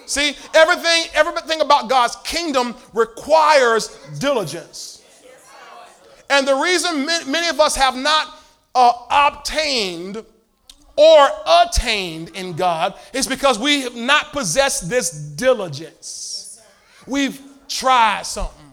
[0.05, 3.87] See, everything, everything about God's kingdom requires
[4.19, 5.03] diligence.
[6.29, 8.39] And the reason many of us have not
[8.73, 10.23] uh, obtained
[10.95, 16.61] or attained in God is because we have not possessed this diligence.
[17.05, 18.65] We've tried something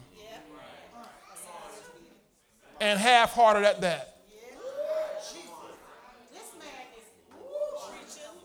[2.82, 4.11] and half hearted at that.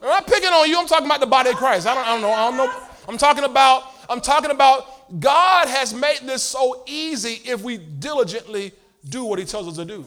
[0.01, 0.79] I'm not picking on you.
[0.79, 1.87] I'm talking about the body of Christ.
[1.87, 2.31] I don't, I don't know.
[2.31, 2.87] I don't know.
[3.07, 3.83] I'm talking about.
[4.09, 5.19] I'm talking about.
[5.19, 8.73] God has made this so easy if we diligently
[9.07, 10.05] do what He tells us to do.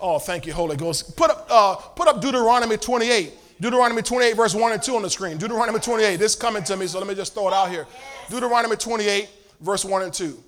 [0.00, 1.16] Oh, thank you, Holy Ghost.
[1.16, 3.32] Put up, uh, put up Deuteronomy 28.
[3.60, 5.38] Deuteronomy 28, verse 1 and 2 on the screen.
[5.38, 6.16] Deuteronomy 28.
[6.16, 7.86] This is coming to me, so let me just throw it out here.
[8.28, 9.28] Deuteronomy 28,
[9.60, 10.42] verse 1 and 2.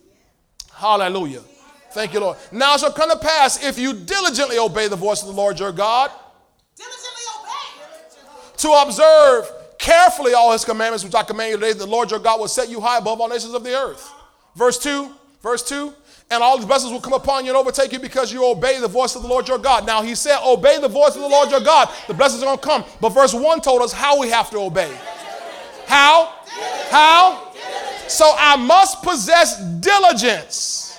[0.75, 1.41] Hallelujah.
[1.93, 2.37] Thank you, Lord.
[2.53, 5.59] Now it shall come to pass if you diligently obey the voice of the Lord
[5.59, 6.11] your God.
[6.77, 7.08] Diligently.
[8.59, 12.41] To observe carefully all his commandments which I command you today, the Lord your God
[12.41, 14.13] will set you high above all nations of the earth.
[14.55, 15.11] Verse 2.
[15.43, 15.95] Verse 2
[16.31, 18.89] and all the blessings will come upon you and overtake you because you obey the
[18.89, 19.87] voice of the Lord your God.
[19.87, 21.89] Now, he said, Obey the voice of the Lord your God.
[22.07, 22.85] The blessings are going to come.
[23.01, 24.95] But verse 1 told us how we have to obey.
[25.87, 26.35] How?
[26.91, 27.53] How?
[28.09, 30.99] So I must possess diligence.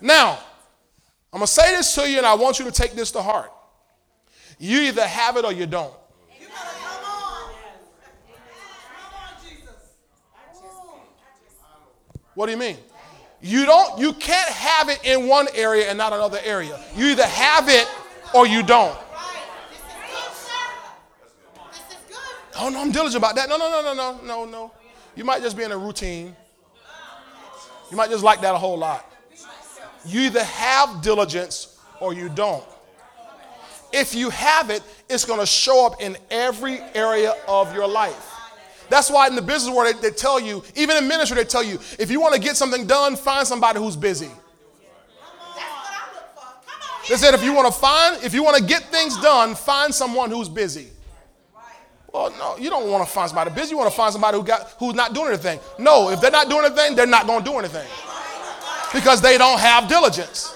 [0.00, 0.38] Now,
[1.32, 3.22] I'm going to say this to you and I want you to take this to
[3.22, 3.50] heart.
[4.58, 5.92] You either have it or you don't.
[12.34, 12.76] What do you mean?
[13.40, 16.78] You don't you can't have it in one area and not another area.
[16.94, 17.88] You either have it
[18.34, 18.96] or you don't.
[22.58, 23.48] Oh no, I'm diligent about that.
[23.48, 24.72] No, no, no, no, no, no, no.
[25.14, 26.34] You might just be in a routine.
[27.90, 29.10] You might just like that a whole lot.
[30.04, 32.64] You either have diligence or you don't.
[33.92, 38.32] If you have it, it's going to show up in every area of your life.
[38.88, 41.62] That's why in the business world, they, they tell you, even in ministry, they tell
[41.62, 44.30] you, if you want to get something done, find somebody who's busy.
[47.08, 49.94] They said if you want to find, if you want to get things done, find
[49.94, 50.88] someone who's busy.
[52.12, 53.70] Well, no, you don't want to find somebody busy.
[53.70, 55.60] You want to find somebody who got who's not doing anything.
[55.78, 57.86] No, if they're not doing anything, they're not going to do anything
[58.92, 60.55] because they don't have diligence.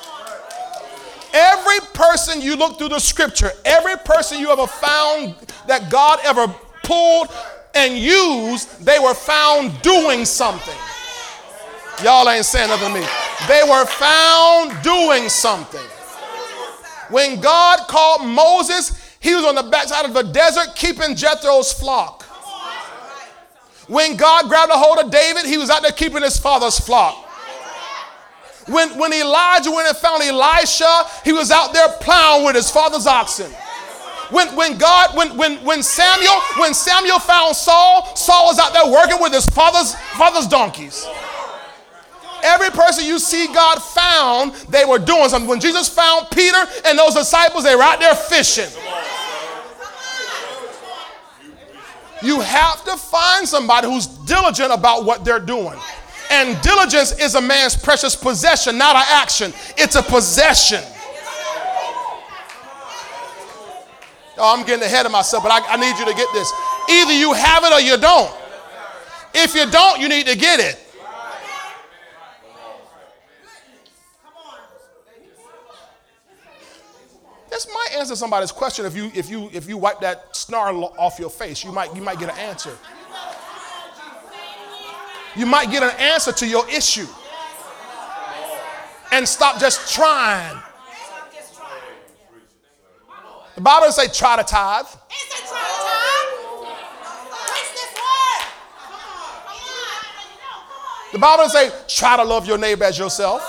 [1.33, 6.53] Every person you look through the scripture, every person you ever found that God ever
[6.83, 7.28] pulled
[7.74, 10.74] and used, they were found doing something.
[12.03, 13.07] Y'all ain't saying nothing to me.
[13.47, 15.81] They were found doing something.
[17.11, 22.22] When God called Moses, he was on the backside of the desert keeping Jethro's flock.
[23.89, 27.30] When God grabbed a hold of David, he was out there keeping his father's flock.
[28.67, 33.07] When, when Elijah went and found Elisha, he was out there plowing with his father's
[33.07, 33.51] oxen.
[34.31, 38.91] When, when God, when, when, when Samuel, when Samuel found Saul, Saul was out there
[38.91, 41.07] working with his father's, father's donkeys.
[42.43, 45.49] Every person you see God found, they were doing something.
[45.49, 48.71] When Jesus found Peter and those disciples, they were out there fishing.
[52.23, 55.79] You have to find somebody who's diligent about what they're doing.
[56.31, 59.53] And diligence is a man's precious possession, not an action.
[59.76, 60.83] It's a possession.
[64.39, 66.51] Oh, I'm getting ahead of myself, but I, I need you to get this.
[66.89, 68.35] Either you have it or you don't.
[69.35, 70.78] If you don't, you need to get it.
[77.51, 81.18] This might answer somebody's question if you if you if you wipe that snarl off
[81.18, 81.62] your face.
[81.62, 82.76] You might you might get an answer.
[85.37, 87.07] You might get an answer to your issue.
[89.12, 90.61] And stop just trying.
[93.55, 94.87] The Bible doesn't say try to tithe.
[101.12, 103.43] The Bible doesn't say try to love your neighbor as yourself.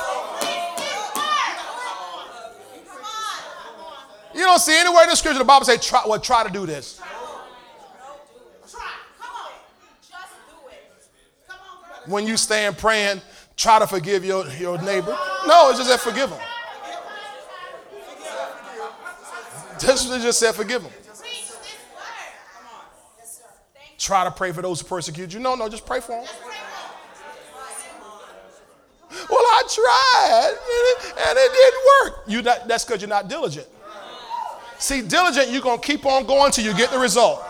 [4.33, 6.65] You don't see anywhere in the scripture the Bible say try well try to do
[6.65, 6.99] this.
[12.07, 13.21] When you stand praying,
[13.55, 15.17] try to forgive your, your neighbor.
[15.47, 16.39] No, it just said forgive them.
[19.79, 20.91] This just said forgive them.
[23.97, 25.39] Try to pray for those who persecute you.
[25.39, 26.25] No, no, just pray for them.
[29.29, 30.55] Well, I tried
[31.29, 32.23] and it, didn't work.
[32.27, 33.67] You not, that's because you're not diligent.
[34.79, 37.43] See, diligent, you're going to keep on going till you get the result.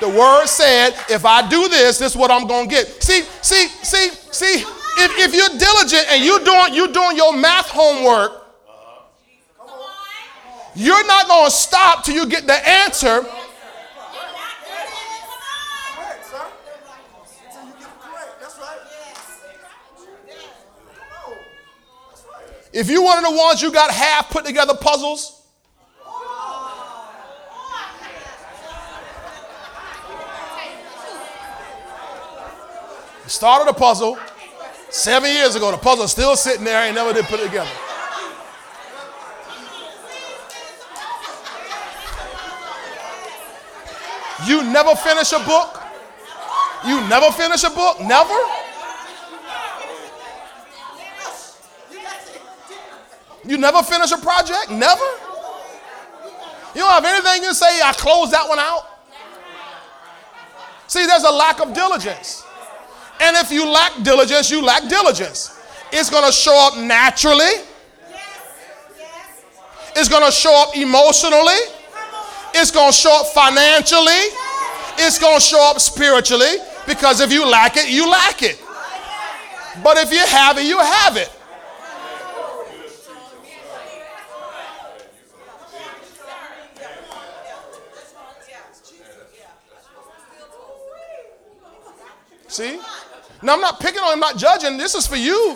[0.00, 3.02] The word said, if I do this, this is what I'm to get.
[3.02, 4.64] See, see, see, see,
[4.96, 8.44] if, if you're diligent and you're doing, you're doing your math homework,
[10.74, 13.24] you're not to stop till you get the answer.
[22.72, 25.43] If you're one of the ones you got half put together puzzles,
[33.26, 34.18] started a puzzle
[34.90, 35.70] seven years ago.
[35.70, 37.70] The puzzle's still sitting there, and never did put it together.
[44.46, 45.80] You never finish a book?
[46.86, 48.00] You never finish a book?
[48.00, 48.34] Never?
[53.46, 54.70] You never finish a project?
[54.70, 55.04] Never?
[56.74, 58.82] You don't have anything to say, I closed that one out?
[60.88, 62.44] See, there's a lack of diligence.
[63.20, 65.58] And if you lack diligence, you lack diligence.
[65.92, 67.52] It's going to show up naturally.
[69.96, 71.60] It's going to show up emotionally.
[72.54, 74.22] It's going to show up financially.
[74.98, 76.56] It's going to show up spiritually.
[76.86, 78.60] Because if you lack it, you lack it.
[79.82, 81.30] But if you have it, you have it.
[92.48, 92.78] See?
[93.44, 94.78] Now I'm not picking on him, not judging.
[94.78, 95.54] This is for you.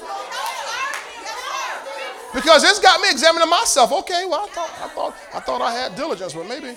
[2.35, 3.91] Because it's got me examining myself.
[3.91, 6.77] Okay, well, I thought I thought I thought I had diligence, but maybe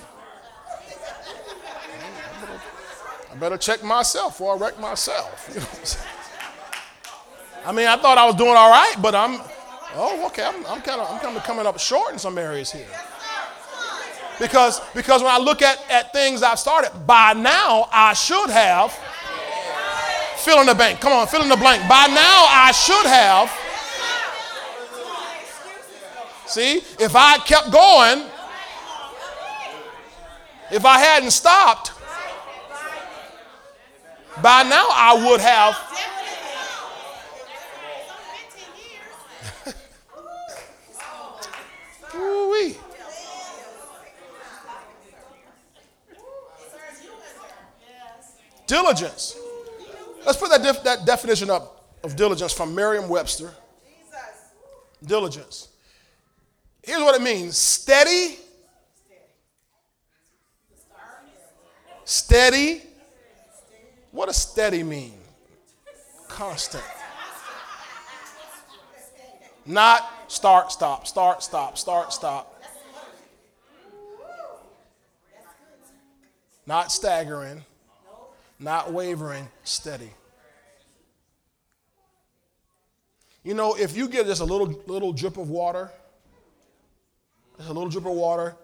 [3.30, 5.50] I better check myself or I wreck myself.
[5.54, 5.68] You know
[7.64, 9.38] I mean, I thought I was doing all right, but I'm
[9.94, 12.72] oh okay, I'm, I'm kind of I'm kind of coming up short in some areas
[12.72, 12.88] here.
[14.40, 18.98] Because because when I look at, at things I've started, by now I should have
[20.42, 21.00] Fill in the bank.
[21.00, 21.88] Come on, fill in the blank.
[21.88, 23.48] By now, I should have.
[26.46, 28.24] See, if I kept going,
[30.72, 31.92] if I hadn't stopped,
[34.42, 35.78] by now I would have.
[42.16, 42.76] Ooh-wee.
[48.66, 49.41] Diligence.
[50.24, 53.50] Let's put that, def- that definition up of diligence from Merriam Webster.
[55.04, 55.68] Diligence.
[56.82, 58.36] Here's what it means steady,
[62.04, 62.82] steady.
[64.10, 65.14] What does steady mean?
[66.28, 66.84] Constant.
[69.64, 72.48] Not start, stop, start, stop, start, stop.
[76.66, 77.64] Not staggering
[78.62, 80.10] not wavering, steady.
[83.42, 85.90] You know, if you get just a little little drip of water,
[87.56, 88.56] just a little drip of water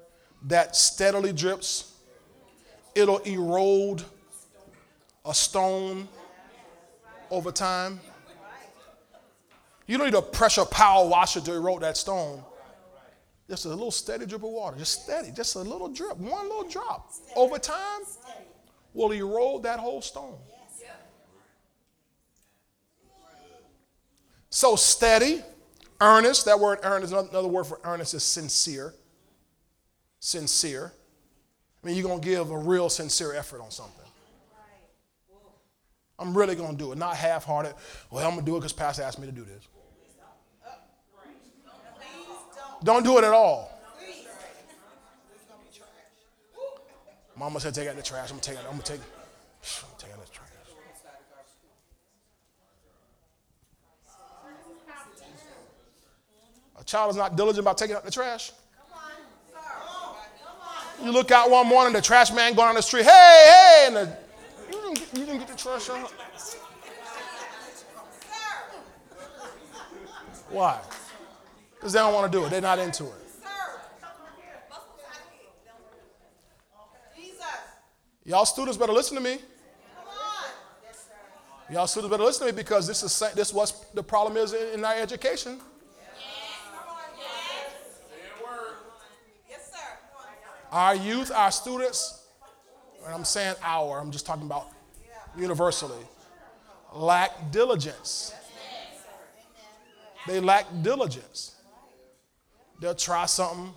[0.43, 1.95] that steadily drips,
[2.95, 4.05] it'll erode
[5.25, 6.09] a stone
[7.31, 8.01] over time.
[9.89, 12.45] You don't need a pressure power washer to erode that stone.
[13.49, 16.69] Just a little steady drip of water, just steady, just a little drip, one little
[16.69, 17.11] drop.
[17.35, 18.03] Over time,
[18.99, 20.37] will erode that whole stone.
[24.51, 25.43] So steady,
[26.01, 28.93] earnest, that word earnest, another word for earnest is sincere.
[30.19, 30.93] Sincere.
[31.83, 33.95] I mean, you're going to give a real sincere effort on something.
[36.19, 37.75] I'm really going to do it, not half hearted.
[38.11, 39.69] Well, I'm going to do it because Pastor asked me to do this.
[42.83, 43.68] Don't do it at all.
[47.39, 48.31] Mama said, take out the trash.
[48.31, 48.65] I'm gonna take out.
[48.65, 49.01] I'm gonna take.
[49.01, 50.49] I'm gonna take out the trash.
[56.81, 58.53] A child is not diligent about taking out the trash.
[61.03, 63.05] You look out one morning, the trash man going on the street.
[63.05, 64.17] Hey, hey, and the,
[64.73, 66.13] you, didn't you didn't get the trash out.
[70.51, 70.81] Why?
[71.77, 72.51] Because they don't want to do it.
[72.51, 73.28] They're not into it.
[78.29, 79.39] Y'all students better listen to me.
[81.73, 84.75] Y'all students better listen to me because this is this what the problem is in,
[84.75, 85.59] in our education.
[90.71, 92.27] Our youth, our students,
[93.07, 94.69] and I'm saying our, I'm just talking about
[95.35, 96.05] universally,
[96.93, 98.35] lack diligence.
[100.27, 101.55] They lack diligence.
[102.79, 103.73] They'll try something,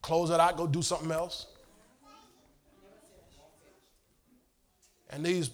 [0.00, 1.48] close it out, go do something else.
[5.14, 5.48] And these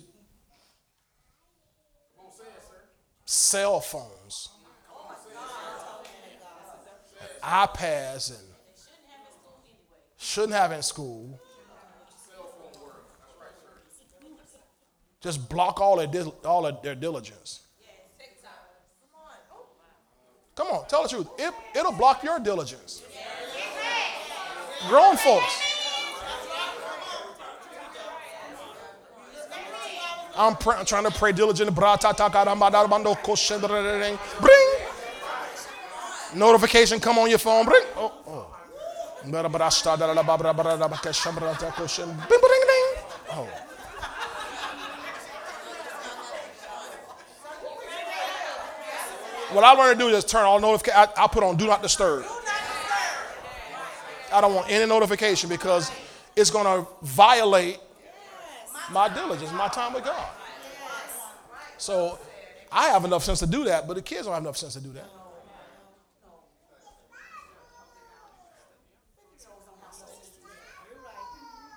[3.27, 4.49] cell phones,
[7.43, 8.49] iPads, and
[10.17, 11.39] shouldn't have in school.
[15.21, 17.61] Just block all their, all of their diligence.
[20.57, 21.29] Come on, tell the truth.
[21.39, 23.03] It, it'll block your diligence.
[24.89, 25.70] Grown folks.
[30.37, 31.75] I'm, pray, I'm trying to pray diligently.
[34.41, 34.69] Bring.
[36.35, 37.65] Notification come on your phone.
[37.65, 37.83] Bring.
[37.97, 38.57] Oh, oh.
[43.31, 43.49] Oh.
[49.53, 51.13] What I learned to do is turn all notifications.
[51.17, 52.25] I, I put on do not disturb.
[54.33, 55.91] I don't want any notification because
[56.37, 57.81] it's going to violate
[58.93, 60.29] my diligence, my time with God.
[61.79, 62.19] So
[62.71, 64.81] I have enough sense to do that, but the kids don't have enough sense to
[64.81, 65.09] do that.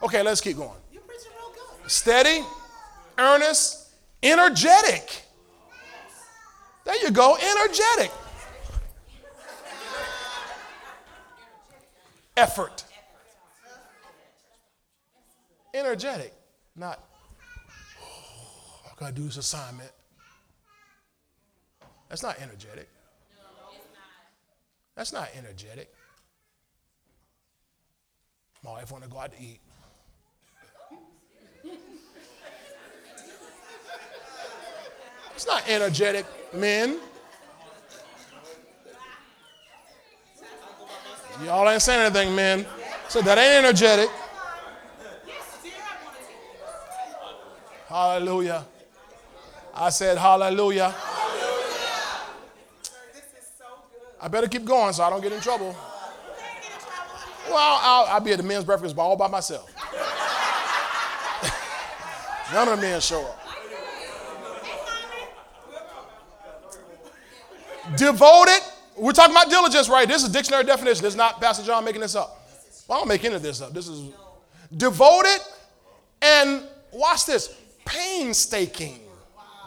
[0.04, 0.70] Okay, let's keep going.
[1.88, 2.44] Steady,
[3.18, 5.24] earnest, energetic.
[6.84, 8.12] There you go, energetic.
[12.36, 12.84] Effort.
[15.74, 16.34] Energetic,
[16.76, 17.00] not,
[18.02, 19.92] oh, I gotta do this assignment.
[22.10, 22.90] That's not energetic.
[24.96, 25.94] That's not energetic.
[28.64, 29.60] My wife want to go out to eat.
[35.36, 37.00] It's not energetic, men.
[41.44, 42.66] Y'all ain't saying anything, men.
[43.10, 44.10] So that ain't energetic.
[47.94, 48.66] Hallelujah.
[49.72, 50.96] I said hallelujah.
[54.20, 55.76] I better keep going so I don't get in trouble.
[57.48, 59.72] Well, I'll, I'll be at the men's breakfast all by myself.
[62.52, 63.40] None of the men show up.
[67.96, 68.62] Devoted.
[68.98, 70.08] We're talking about diligence, right?
[70.08, 71.04] This is dictionary definition.
[71.04, 72.44] This is not Pastor John making this up.
[72.88, 73.72] Well, I don't make any of this up.
[73.72, 74.12] This is
[74.76, 75.42] devoted
[76.24, 77.56] and watch this
[77.86, 79.00] painstaking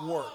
[0.02, 0.26] work.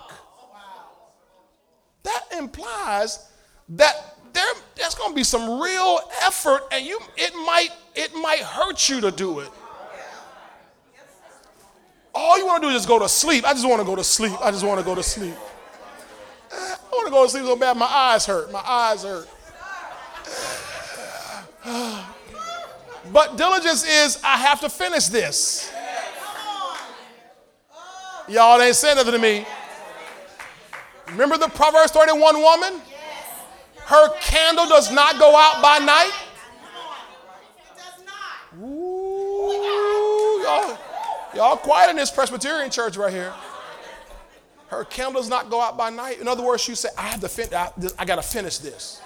[2.04, 3.30] That implies
[3.70, 8.40] that there, there's going to be some real effort, and you it might it might
[8.40, 9.50] hurt you to do it.
[12.14, 13.46] All you want to do is just go to sleep.
[13.46, 14.34] I just want to go to sleep.
[14.42, 15.36] I just want to go to sleep.
[16.52, 18.52] I want to go to sleep so bad my eyes hurt.
[18.52, 19.28] My eyes hurt.
[23.12, 25.72] But diligence is I have to finish this.
[28.28, 29.46] Y'all ain't saying nothing to me.
[31.10, 32.82] Remember the Proverbs 31 woman?
[33.80, 36.12] Her candle does not go out by night.
[38.62, 40.78] Ooh, y'all,
[41.36, 43.34] y'all quiet in this Presbyterian church right here.
[44.68, 46.22] Her candle does not go out by night.
[46.22, 49.02] In other words, she said, I have to fin- I, I got to finish this.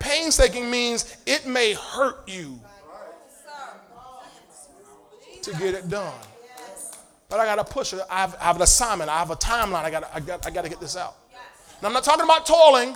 [0.00, 2.58] Painstaking means it may hurt you
[5.42, 6.12] to get it done.
[7.32, 8.00] But I got to push it.
[8.10, 9.08] I have, I have, an assignment.
[9.08, 9.84] I have a timeline.
[9.84, 11.16] I got I got I got to get this out.
[11.80, 12.94] Now, I'm not talking about toiling.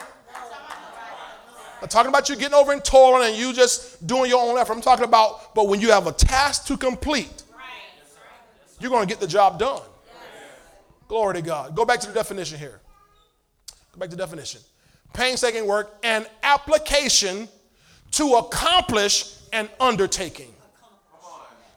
[1.80, 4.74] I'm talking about you getting over and toiling and you just doing your own effort.
[4.74, 7.44] I'm talking about, but when you have a task to complete,
[8.78, 9.80] you're going to get the job done.
[11.08, 11.74] Glory to God.
[11.74, 12.80] Go back to the definition here.
[13.92, 14.60] Go back to the definition.
[15.14, 17.48] Painstaking work and application
[18.10, 20.52] to accomplish an undertaking.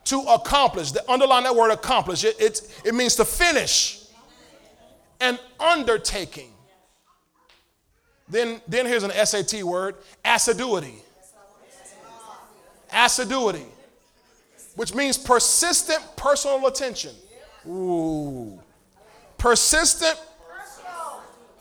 [0.09, 0.91] To accomplish.
[0.91, 2.23] The underline that word accomplish.
[2.23, 4.05] It, it, it means to finish
[5.19, 6.51] an undertaking.
[8.27, 10.95] Then, then here's an SAT word assiduity.
[12.91, 13.65] Assiduity,
[14.75, 17.11] which means persistent personal attention.
[17.67, 18.59] Ooh.
[19.37, 20.19] Persistent.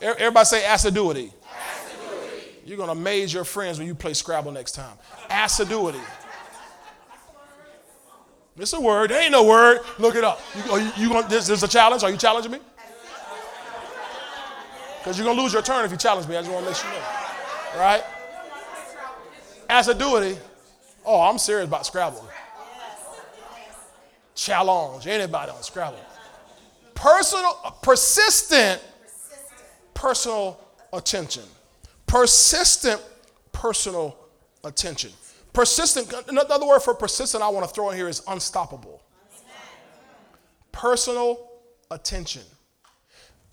[0.00, 1.32] Everybody say assiduity.
[1.42, 2.46] assiduity.
[2.64, 4.96] You're going to amaze your friends when you play Scrabble next time.
[5.28, 6.00] Assiduity.
[8.58, 9.10] It's a word.
[9.10, 9.80] There ain't no word.
[9.98, 10.40] Look it up.
[10.54, 12.02] You, you, you going, this, this is a challenge.
[12.02, 12.58] Are you challenging me?
[14.98, 16.36] Because you're going to lose your turn if you challenge me.
[16.36, 17.80] I just want to let you know.
[17.80, 18.02] Right?
[19.70, 20.38] Assiduity.
[21.04, 22.28] Oh, I'm serious about Scrabble.
[24.34, 25.06] Challenge.
[25.06, 26.00] Anybody on Scrabble.
[26.94, 28.82] Personal, uh, persistent,
[29.94, 30.58] personal
[30.92, 31.44] attention.
[32.06, 33.00] Persistent
[33.52, 34.16] personal
[34.64, 35.10] attention.
[35.52, 39.02] Persistent, another word for persistent I want to throw in here is unstoppable.
[40.72, 41.50] Personal
[41.90, 42.42] attention.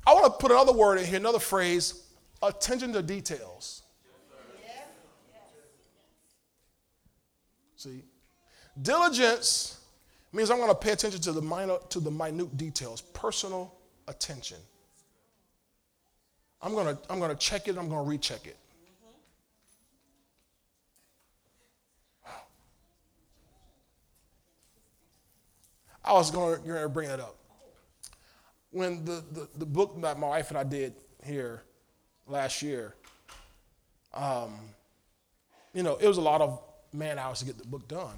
[0.06, 2.04] I want to put another word in here, another phrase
[2.42, 3.82] attention to details.
[7.76, 8.04] See?
[8.82, 9.80] Diligence
[10.32, 13.74] means I'm going to pay attention to the minor to the minute details, personal
[14.08, 14.58] attention.
[16.62, 18.58] I'm going to I'm going to check it, I'm going to recheck it.
[26.06, 27.36] I was going to bring that up.
[28.72, 30.94] When the, the, the, book that my wife and I did
[31.24, 31.64] here
[32.28, 32.94] last year,
[34.14, 34.54] um,
[35.74, 36.62] you know, it was a lot of
[36.94, 38.16] man hours to get the book done.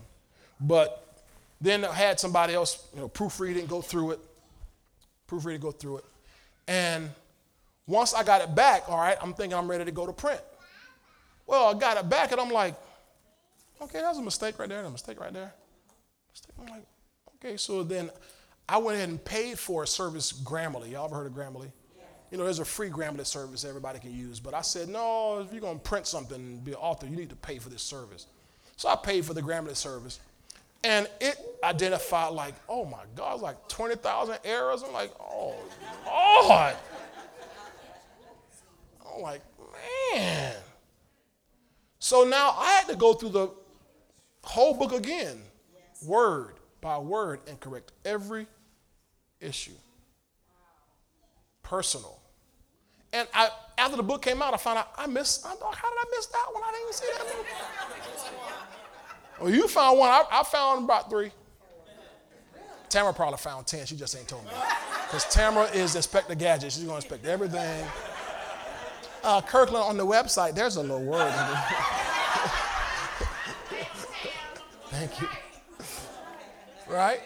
[0.59, 1.23] But
[1.61, 4.19] then I had somebody else, you know, proofread it, go through it,
[5.29, 6.05] proofread it, go through it.
[6.67, 7.09] And
[7.85, 10.41] once I got it back, all right, I'm thinking I'm ready to go to print.
[11.45, 12.75] Well, I got it back and I'm like,
[13.81, 15.53] okay, that was a mistake right there, and a mistake right there.
[16.31, 16.53] Mistake.
[16.59, 16.85] I'm like,
[17.39, 18.09] Okay, so then
[18.67, 20.91] I went ahead and paid for a service, Grammarly.
[20.91, 21.71] Y'all ever heard of Grammarly?
[22.31, 24.39] You know, there's a free Grammarly service everybody can use.
[24.39, 27.15] But I said, no, if you're going to print something and be an author, you
[27.15, 28.25] need to pay for this service.
[28.75, 30.19] So I paid for the Grammarly service.
[30.83, 34.83] And it identified like, oh my God, it's like 20,000 errors.
[34.85, 35.55] I'm like, oh,
[36.05, 36.75] Lord.
[39.15, 39.41] I'm like,
[40.13, 40.55] man.
[41.99, 43.51] So now I had to go through the
[44.43, 45.41] whole book again,
[46.05, 48.47] word by word and correct every
[49.39, 49.71] issue.
[51.63, 52.19] Personal.
[53.13, 55.45] And I, after the book came out, I found out I missed.
[55.45, 56.63] I how did I miss that one?
[56.63, 57.45] I didn't even see that one.
[59.41, 60.09] well, you found one.
[60.09, 61.31] I, I found about three.
[62.89, 63.85] Tamara probably found 10.
[63.85, 64.51] She just ain't told me.
[65.05, 66.71] Because Tamara is Inspector Gadget.
[66.71, 67.85] She's going to inspect everything.
[69.23, 71.33] Uh, Kirkland on the website, there's a little word.
[74.89, 75.27] Thank you
[76.89, 77.19] right?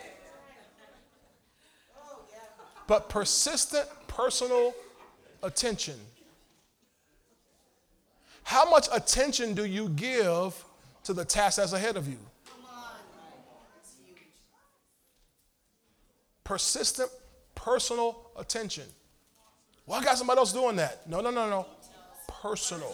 [2.88, 4.74] But persistent personal
[5.44, 5.96] attention.
[8.44, 10.66] How much attention do you give
[11.04, 12.18] to the task that's ahead of you?
[16.44, 17.10] Persistent
[17.56, 18.84] personal attention.
[19.86, 21.08] Well, I got somebody else doing that.
[21.08, 21.66] No, no, no, no.
[22.28, 22.94] Personal.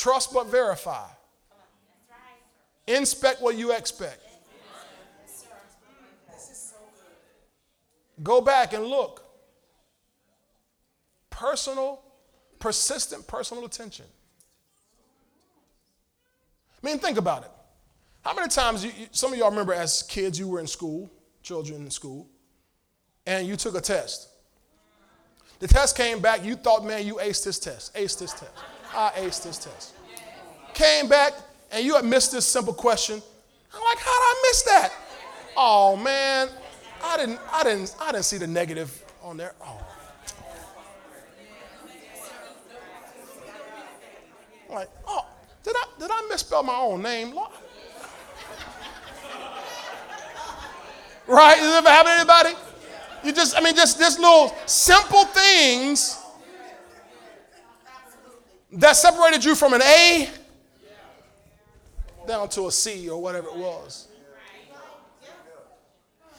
[0.00, 1.06] Trust but verify.
[2.86, 4.22] Inspect what you expect.
[8.22, 9.22] Go back and look.
[11.28, 12.00] Personal,
[12.58, 14.06] persistent personal attention.
[16.82, 17.50] I mean, think about it.
[18.22, 21.82] How many times, you, some of y'all remember as kids, you were in school, children
[21.82, 22.26] in school,
[23.26, 24.30] and you took a test.
[25.58, 28.52] The test came back, you thought, man, you aced this test, aced this test.
[28.94, 29.94] I aced this test.
[30.74, 31.32] Came back
[31.72, 33.22] and you had missed this simple question.
[33.74, 34.92] I'm like, how did I miss that?
[35.56, 36.48] Oh man,
[37.02, 39.54] I didn't, I didn't, I didn't see the negative on there.
[39.64, 39.80] Oh.
[44.68, 45.26] I'm like, oh,
[45.62, 47.34] did I did I misspell my own name?
[51.26, 51.56] Right?
[51.56, 52.54] Does it ever happen to anybody?
[53.22, 56.19] You just, I mean, just this little simple things
[58.72, 60.28] that separated you from an A
[62.26, 64.08] down to a C or whatever it was.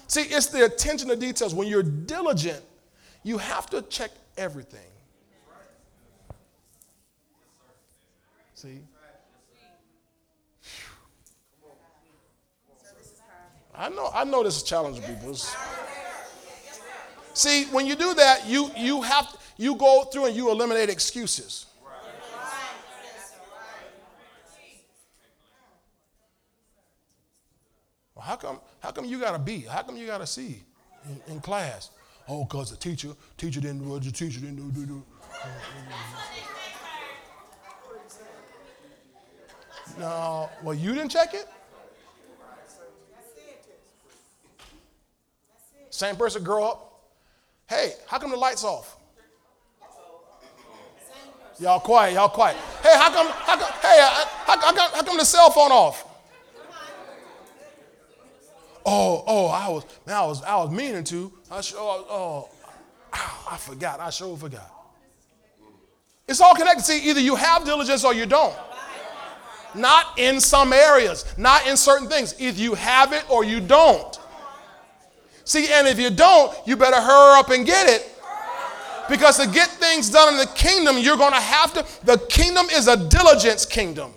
[0.08, 1.54] See, it's the attention to details.
[1.56, 2.62] When you're diligent,
[3.24, 4.80] you have to check everything.
[8.56, 8.80] See?
[13.74, 15.36] I know, I know this is challenging people.
[17.34, 21.66] See, when you do that, you you have you go through and you eliminate excuses.
[28.22, 29.65] Well, how come, how come you got a B?
[29.67, 30.61] How come you got a C?
[31.28, 31.89] in, in class?
[32.28, 35.03] Oh, because the teacher, teacher didn't do the teacher didn't do, do, do.
[39.97, 41.47] No, well, you didn't check it?
[45.89, 47.01] Same person grow up.
[47.67, 48.97] Hey, how come the lights off?
[51.59, 52.55] Y'all quiet, y'all quiet.
[52.84, 56.11] Hey, how come, how come, hey, how, how, come, how come the cell phone off?
[58.86, 61.32] Oh, oh, I was, man, I was, I was meaning to.
[61.52, 62.50] I sure, oh,
[63.14, 64.00] oh, I forgot.
[64.00, 64.70] I sure forgot.
[66.28, 66.84] It's all connected.
[66.84, 68.56] See, either you have diligence or you don't.
[69.74, 72.36] Not in some areas, not in certain things.
[72.40, 74.20] Either you have it or you don't.
[75.44, 78.08] See, and if you don't, you better hurry up and get it.
[79.10, 82.06] Because to get things done in the kingdom, you're going to have to.
[82.06, 84.14] The kingdom is a diligence kingdom.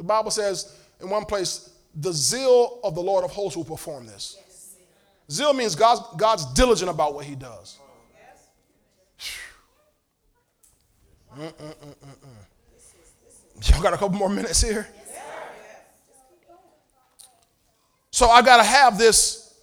[0.00, 4.06] The Bible says in one place, the zeal of the Lord of hosts will perform
[4.06, 4.38] this.
[5.30, 7.78] Zeal means God's, God's diligent about what he does.
[11.36, 11.94] Mm, mm, mm,
[13.70, 14.88] Y'all got a couple more minutes here?
[18.10, 19.60] So I got to have this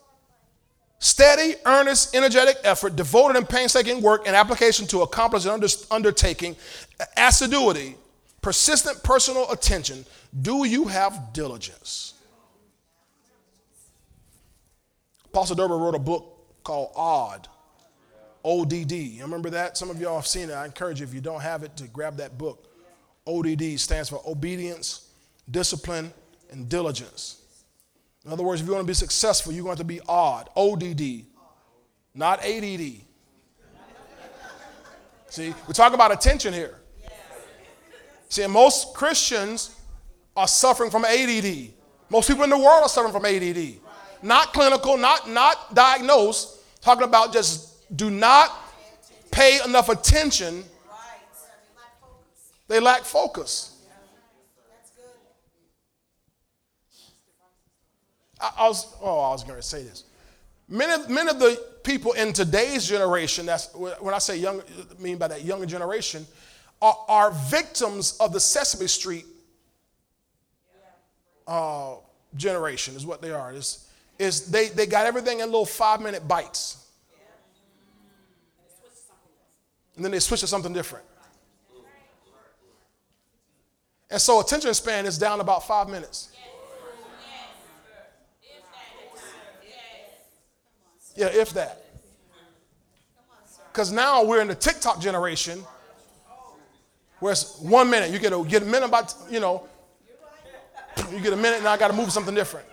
[0.99, 6.55] steady, earnest, energetic effort, devoted and painstaking work and application to accomplish an undertaking,
[7.17, 7.95] assiduity,
[8.47, 10.05] persistent personal attention,
[10.41, 12.13] do you have diligence?
[15.25, 17.49] Apostle Durber wrote a book called Odd,
[18.45, 18.93] ODD.
[18.93, 19.77] You remember that?
[19.77, 20.53] Some of y'all have seen it.
[20.53, 22.69] I encourage you, if you don't have it, to grab that book.
[23.27, 25.09] ODD stands for obedience,
[25.51, 26.13] discipline,
[26.49, 27.41] and diligence.
[28.23, 31.25] In other words, if you want to be successful, you're going to be odd, ODD,
[32.13, 33.01] not ADD.
[35.27, 36.79] See, we're talking about attention here.
[38.29, 39.75] See, most Christians
[40.35, 41.71] are suffering from ADD.
[42.09, 43.79] Most people in the world are suffering from ADD.
[44.21, 48.51] Not clinical, not, not diagnosed, talking about just do not
[49.31, 50.63] pay enough attention.
[52.67, 53.73] They lack focus.
[58.39, 60.03] I, I was, oh, I was going to say this.
[60.69, 65.17] Many, many of the people in today's generation, that's when I say young, I mean
[65.17, 66.27] by that younger generation,
[66.81, 69.25] are, are victims of the Sesame Street
[71.47, 71.95] uh,
[72.35, 73.53] generation, is what they are.
[73.53, 73.87] Is,
[74.19, 76.85] is they, they got everything in little five minute bites.
[79.95, 81.05] And then they switch to something different.
[84.09, 86.31] And so attention span is down about five minutes.
[91.15, 91.83] Yeah, if that.
[93.71, 95.63] Because now we're in the TikTok generation
[97.19, 98.11] where it's one minute.
[98.11, 99.67] You get a, get a minute about, you know,
[101.11, 102.67] you get a minute and I got to move something different.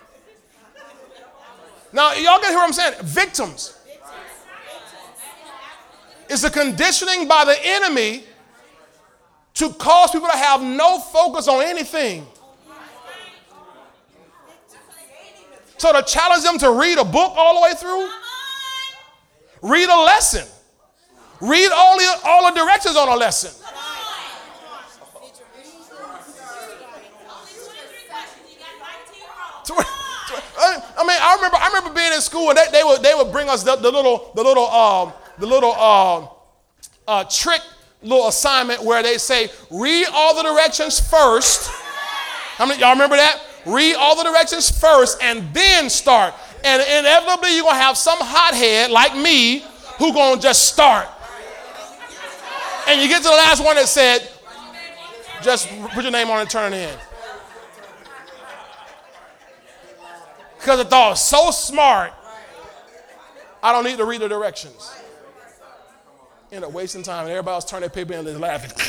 [1.93, 2.95] Now, y'all get hear what I'm saying?
[3.03, 3.79] Victims.
[6.29, 8.25] It's a conditioning by the enemy
[9.55, 12.27] to cause people to have no focus on anything.
[15.77, 18.09] So to challenge them to read a book all the way through,
[19.63, 20.47] read a lesson,
[21.41, 23.53] read all the, all the directions on a lesson.
[29.71, 33.31] I mean, I remember, I remember being in school and they, they would, they would
[33.33, 36.27] bring us the, the little, the little, um, the little uh,
[37.07, 37.61] uh, trick,
[38.03, 41.71] little assignment where they say, read all the directions first.
[42.57, 43.41] How many y'all remember that?
[43.67, 46.35] Read all the directions first and then start.
[46.63, 49.65] And inevitably, you're gonna have some hothead like me
[49.99, 51.09] who gonna just start.
[52.87, 54.31] And you get to the last one that said,
[55.43, 56.99] just put your name on and turn it in.
[60.65, 62.15] Because I thought so smart,
[63.63, 64.91] I don't need to read the directions.
[66.51, 68.71] End up wasting time, and everybody turning their paper in and laughing.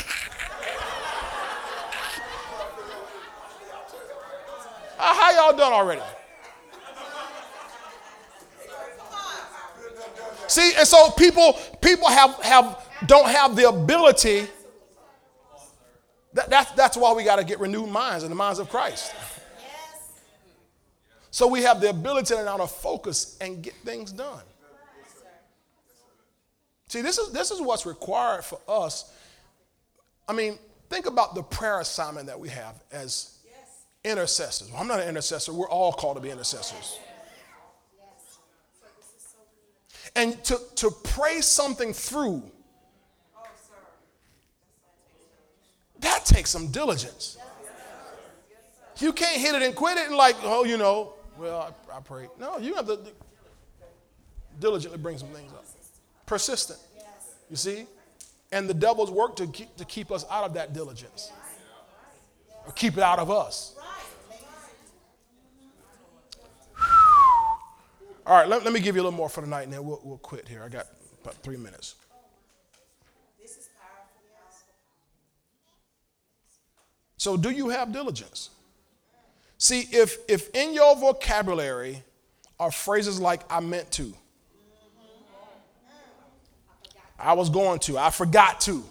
[4.96, 6.00] How y'all done already?
[10.46, 14.46] See, and so people people have have don't have the ability.
[16.32, 19.12] That, that's, that's why we got to get renewed minds in the minds of Christ.
[21.30, 24.42] So we have the ability to now to focus and get things done.
[26.88, 29.12] See, this is, this is what's required for us.
[30.28, 30.58] I mean,
[30.88, 33.38] think about the prayer assignment that we have as
[34.04, 34.70] intercessors.
[34.70, 35.52] Well, I'm not an intercessor.
[35.52, 36.98] We're all called to be intercessors.
[40.14, 42.50] And to, to pray something through
[46.00, 47.36] that takes some diligence.
[48.98, 52.00] You can't hit it and quit it and like, oh, you know, well, I, I
[52.00, 52.28] prayed.
[52.38, 52.98] No, you have to
[54.60, 55.64] diligently bring some things up.
[56.26, 56.78] Persistent.
[57.50, 57.86] You see?
[58.52, 61.30] And the devil's work to keep, to keep us out of that diligence.
[62.66, 63.76] Or keep it out of us.
[68.26, 70.00] All right, let, let me give you a little more for tonight and then we'll,
[70.02, 70.62] we'll quit here.
[70.64, 70.86] I got
[71.22, 71.94] about three minutes.
[77.18, 78.50] So, do you have diligence?
[79.58, 82.02] See, if, if in your vocabulary
[82.58, 84.12] are phrases like I meant to,
[87.18, 88.84] I was going to, I forgot to,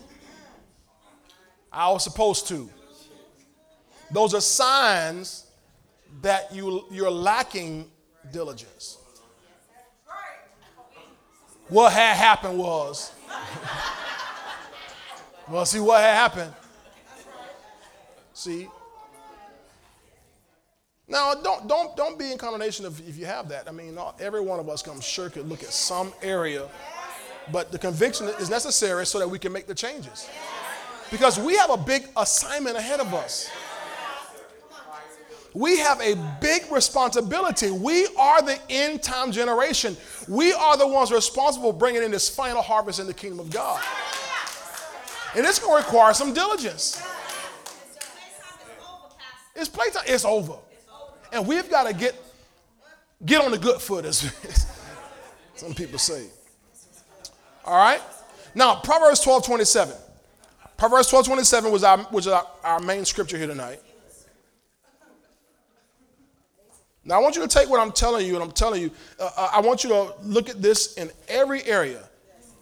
[1.72, 2.70] I was supposed to,
[4.11, 5.45] those are signs
[6.22, 7.91] that you, you're lacking
[8.32, 8.97] diligence.
[11.68, 13.11] What had happened was,
[15.47, 16.53] well, see, what had happened
[18.36, 18.68] See?
[21.08, 23.68] Now, don't, don't, don't be in condemnation if, if you have that.
[23.68, 26.68] I mean, not, every one of us come sure could look at some area,
[27.51, 30.28] but the conviction is necessary so that we can make the changes.
[31.12, 33.51] Because we have a big assignment ahead of us.
[35.53, 37.72] We have a big responsibility.
[37.72, 39.95] We are the end time generation.
[40.28, 43.51] We are the ones responsible for bringing in this final harvest in the kingdom of
[43.51, 43.82] God.
[45.36, 47.01] And it's going to require some diligence.
[49.56, 50.03] It's playtime.
[50.08, 50.56] It's over.
[51.36, 52.16] And we've got to get
[53.26, 54.20] get on the good foot, as
[55.56, 56.28] some people say.
[57.66, 58.02] All right?
[58.56, 59.94] Now, Proverbs 12 27.
[60.78, 63.82] Proverbs 12 27 was our, was our, our main scripture here tonight.
[67.04, 69.30] Now, I want you to take what I'm telling you, and I'm telling you, uh,
[69.36, 72.08] uh I want you to look at this in every area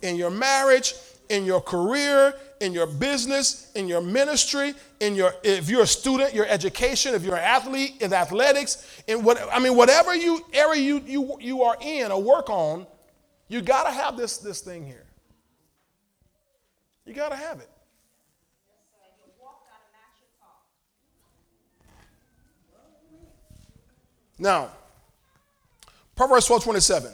[0.02, 0.96] in your marriage,
[1.30, 6.34] in your career, in your business, in your ministry, in your if you're a student,
[6.34, 10.82] your education, if you're an athlete, in athletics, in what I mean, whatever you area
[10.82, 12.88] you you you are in or work on,
[13.49, 15.05] you got to have this this thing here.
[17.05, 17.70] You got to have it.
[24.39, 24.72] Now,
[26.16, 27.11] Proverbs 12 27.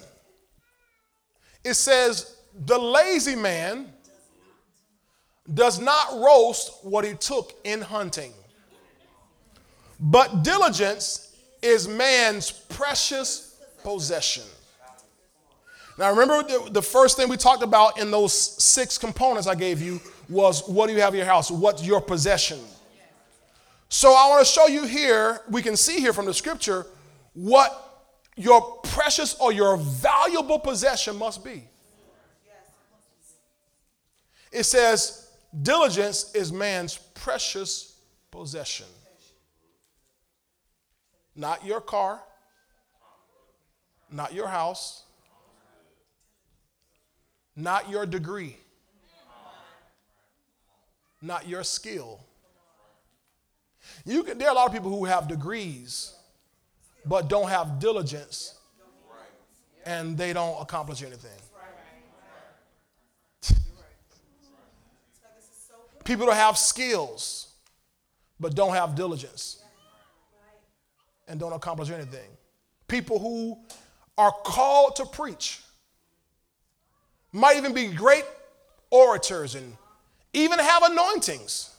[1.64, 3.92] It says, The lazy man
[5.54, 8.34] does not roast what he took in hunting.
[10.00, 14.44] But diligence is man's precious possession.
[15.98, 19.82] Now, remember the, the, first thing we talked about in those six components I gave
[19.82, 21.52] you was what do you have in your house?
[21.52, 22.60] What's your possession?
[23.90, 26.86] So, I want to show you here, we can see here from the scripture
[27.34, 28.06] what
[28.38, 31.66] your precious or your valuable possession must be.
[34.54, 35.19] It says,
[35.62, 37.96] Diligence is man's precious
[38.30, 38.86] possession.
[41.36, 42.22] Not your car,
[44.12, 45.04] not your house,
[47.56, 48.58] not your degree,
[51.22, 52.20] not your skill.
[54.06, 56.14] You can, there are a lot of people who have degrees
[57.06, 58.56] but don't have diligence
[59.86, 61.32] and they don't accomplish anything.
[66.10, 67.54] People who have skills
[68.40, 69.62] but don't have diligence
[71.28, 72.32] and don't accomplish anything.
[72.88, 73.60] People who
[74.18, 75.62] are called to preach
[77.32, 78.24] might even be great
[78.90, 79.78] orators and
[80.34, 81.76] even have anointings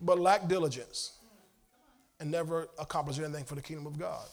[0.00, 1.14] but lack diligence
[2.20, 4.24] and never accomplish anything for the kingdom of God.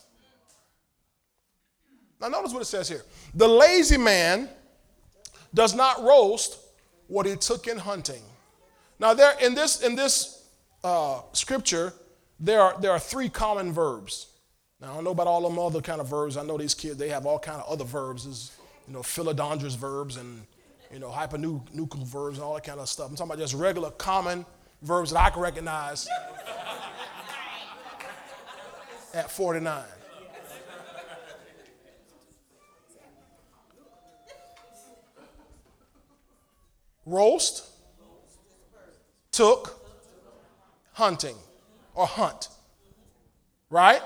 [2.22, 3.02] Now, notice what it says here
[3.34, 4.50] the lazy man
[5.52, 6.60] does not roast
[7.08, 8.22] what he took in hunting.
[9.00, 10.48] Now, there in this in this
[10.84, 11.94] uh, scripture,
[12.40, 14.28] there are there are three common verbs.
[14.82, 16.38] Now, I don't know about all them other kind of verbs.
[16.38, 18.52] I know these kids they have all kind of other verbs, as
[18.88, 20.44] you know, philodendrous verbs and
[20.92, 23.10] you know hypernuclear verbs and all that kind of stuff.
[23.10, 24.46] I'm talking about just regular common
[24.82, 26.08] verbs that I can recognize
[29.14, 29.84] at 49.
[37.06, 37.75] Roast
[39.36, 39.86] took
[40.94, 41.36] hunting
[41.94, 42.48] or hunt.
[43.70, 44.02] Right?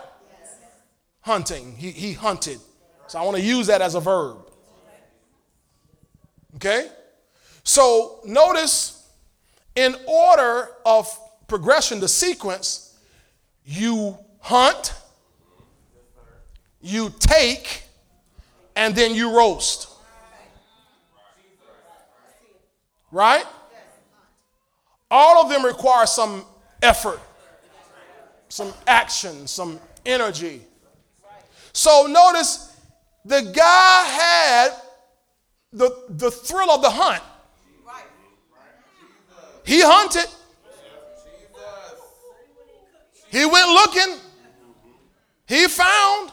[1.22, 1.76] Hunting.
[1.76, 2.60] He, he hunted.
[3.08, 4.38] So I want to use that as a verb.
[6.56, 6.88] Okay?
[7.64, 9.08] So notice
[9.76, 11.08] in order of
[11.48, 12.98] progression, the sequence,
[13.64, 14.96] you hunt,
[16.82, 17.84] you take,
[18.76, 19.90] and then you roast.
[23.12, 23.46] Right?
[25.12, 26.46] All of them require some
[26.82, 27.20] effort,
[28.50, 30.62] some action, some energy.
[31.74, 32.76] So notice
[33.26, 34.70] the guy had
[35.72, 37.24] the, the thrill of the hunt.
[39.66, 40.26] He hunted.
[43.30, 44.18] He went looking.
[45.48, 46.32] He found.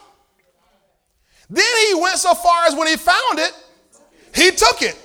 [1.50, 3.52] Then he went so far as when he found it,
[4.34, 4.98] he took it.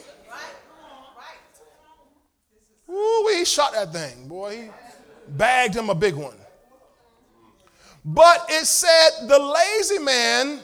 [2.92, 4.56] Ooh, he shot that thing, boy.
[4.56, 4.70] He
[5.30, 6.36] bagged him a big one.
[8.04, 10.60] But it said the lazy man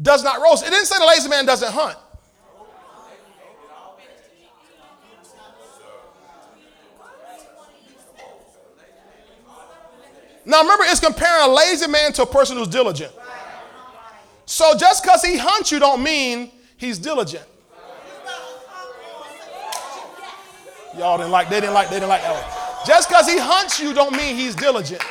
[0.00, 0.66] does not roast.
[0.66, 1.98] It didn't say the lazy man doesn't hunt.
[10.46, 13.12] Now remember, it's comparing a lazy man to a person who's diligent.
[14.46, 17.44] So just because he hunts you don't mean he's diligent.
[20.96, 22.86] Y'all didn't like, they didn't like, they didn't like that one.
[22.86, 25.02] Just because he hunts you don't mean he's diligent.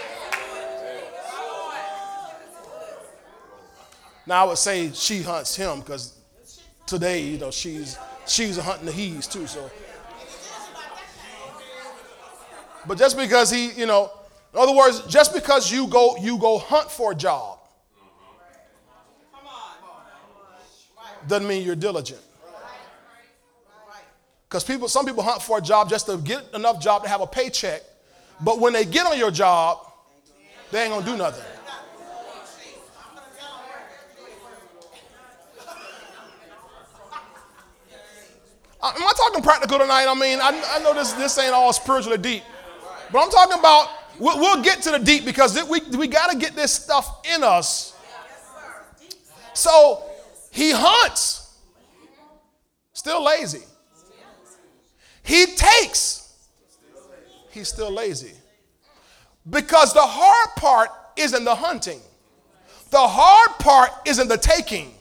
[4.25, 6.19] Now I would say she hunts him because
[6.85, 9.47] today, you know, she's she's hunting the he's too.
[9.47, 9.71] So,
[12.87, 14.11] but just because he, you know,
[14.53, 17.59] in other words, just because you go you go hunt for a job
[19.33, 21.27] uh-huh.
[21.27, 22.21] doesn't mean you're diligent.
[24.49, 27.21] Because people, some people hunt for a job just to get enough job to have
[27.21, 27.83] a paycheck,
[28.41, 29.77] but when they get on your job,
[30.71, 31.45] they ain't gonna do nothing.
[38.81, 40.07] Am I talking practical tonight?
[40.07, 42.43] I mean, I, I know this, this ain't all spiritually deep,
[43.11, 46.37] but I'm talking about, we'll, we'll get to the deep because we, we got to
[46.37, 47.95] get this stuff in us.
[49.53, 50.01] So
[50.49, 51.55] he hunts,
[52.93, 53.63] still lazy.
[55.29, 56.33] He takes,
[57.51, 58.33] he's still lazy.
[59.47, 61.99] Because the hard part isn't the hunting,
[62.89, 64.91] the hard part isn't the taking,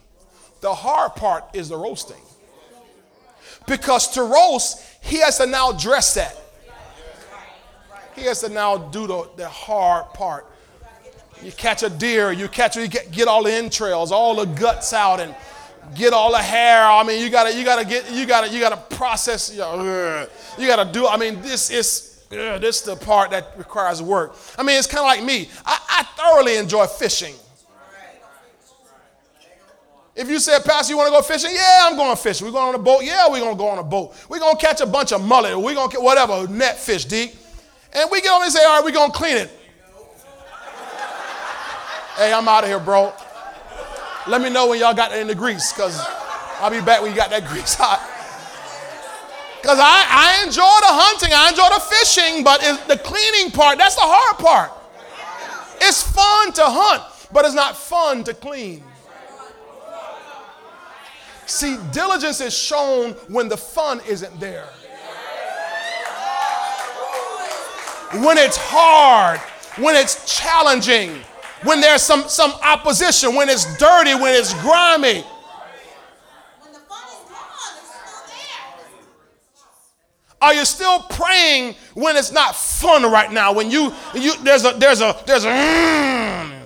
[0.61, 2.21] the hard part is the roasting.
[3.67, 6.37] Because to roast, he has to now dress that.
[8.15, 10.45] He has to now do the, the hard part.
[11.43, 14.93] You catch a deer, you catch you get, get all the entrails, all the guts
[14.93, 15.35] out, and
[15.95, 16.85] get all the hair.
[16.85, 19.55] I mean, you gotta, you gotta get, you gotta, you gotta process.
[19.55, 19.63] You,
[20.59, 21.07] you gotta do.
[21.07, 24.37] I mean, this is this is the part that requires work.
[24.59, 25.49] I mean, it's kind of like me.
[25.65, 27.35] I, I thoroughly enjoy fishing.
[30.15, 31.53] If you said, Pastor, you want to go fishing?
[31.55, 32.45] Yeah, I'm going fishing.
[32.45, 33.05] We're going on a boat?
[33.05, 34.17] Yeah, we're going to go on a boat.
[34.29, 35.57] We're going to catch a bunch of mullet.
[35.57, 37.35] We're going to get whatever, net fish, deep.
[37.93, 39.51] And we get on and say, all right, we're going to clean it.
[42.17, 43.13] hey, I'm out of here, bro.
[44.29, 45.99] Let me know when y'all got that in the grease, because
[46.61, 48.05] I'll be back when you got that grease hot.
[49.61, 53.95] Because I, I enjoy the hunting, I enjoy the fishing, but the cleaning part, that's
[53.95, 54.71] the hard part.
[55.81, 57.03] It's fun to hunt,
[57.33, 58.83] but it's not fun to clean.
[61.47, 64.69] See, diligence is shown when the fun isn't there.
[68.23, 69.41] When it's hard,
[69.83, 71.23] when it's challenging,
[71.63, 75.25] when there's some, some opposition, when it's dirty, when it's grimy.
[80.41, 83.53] Are you still praying when it's not fun right now?
[83.53, 86.59] When you, you there's a there's a there's a mm,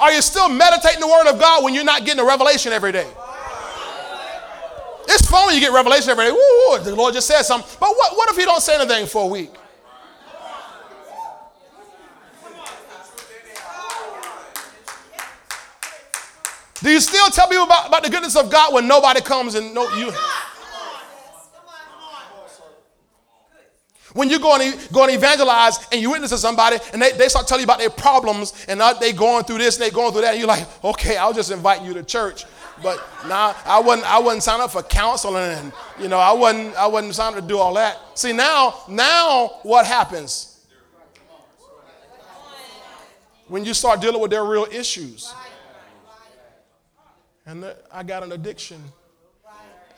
[0.00, 2.90] Are you still meditating the word of God when you're not getting a revelation every
[2.90, 3.06] day?
[5.08, 6.32] It's fun when you get revelation every day.
[6.32, 7.70] Woo, the Lord just said something.
[7.78, 9.50] But what, what if he don't say anything for a week?
[16.82, 19.74] Do you still tell people about, about the goodness of God when nobody comes and
[19.74, 20.12] no you?
[24.12, 27.28] When you go and, go and evangelize and you witness to somebody and they, they
[27.28, 30.22] start telling you about their problems and they going through this and they going through
[30.22, 32.44] that, and you're like, okay, I'll just invite you to church.
[32.82, 36.32] But now nah, I wasn't I wasn't signed up for counseling and you know I
[36.32, 37.98] wasn't I wasn't signed up to do all that.
[38.18, 40.64] See now now what happens?
[43.48, 45.34] When you start dealing with their real issues.
[47.46, 48.82] And I got an addiction.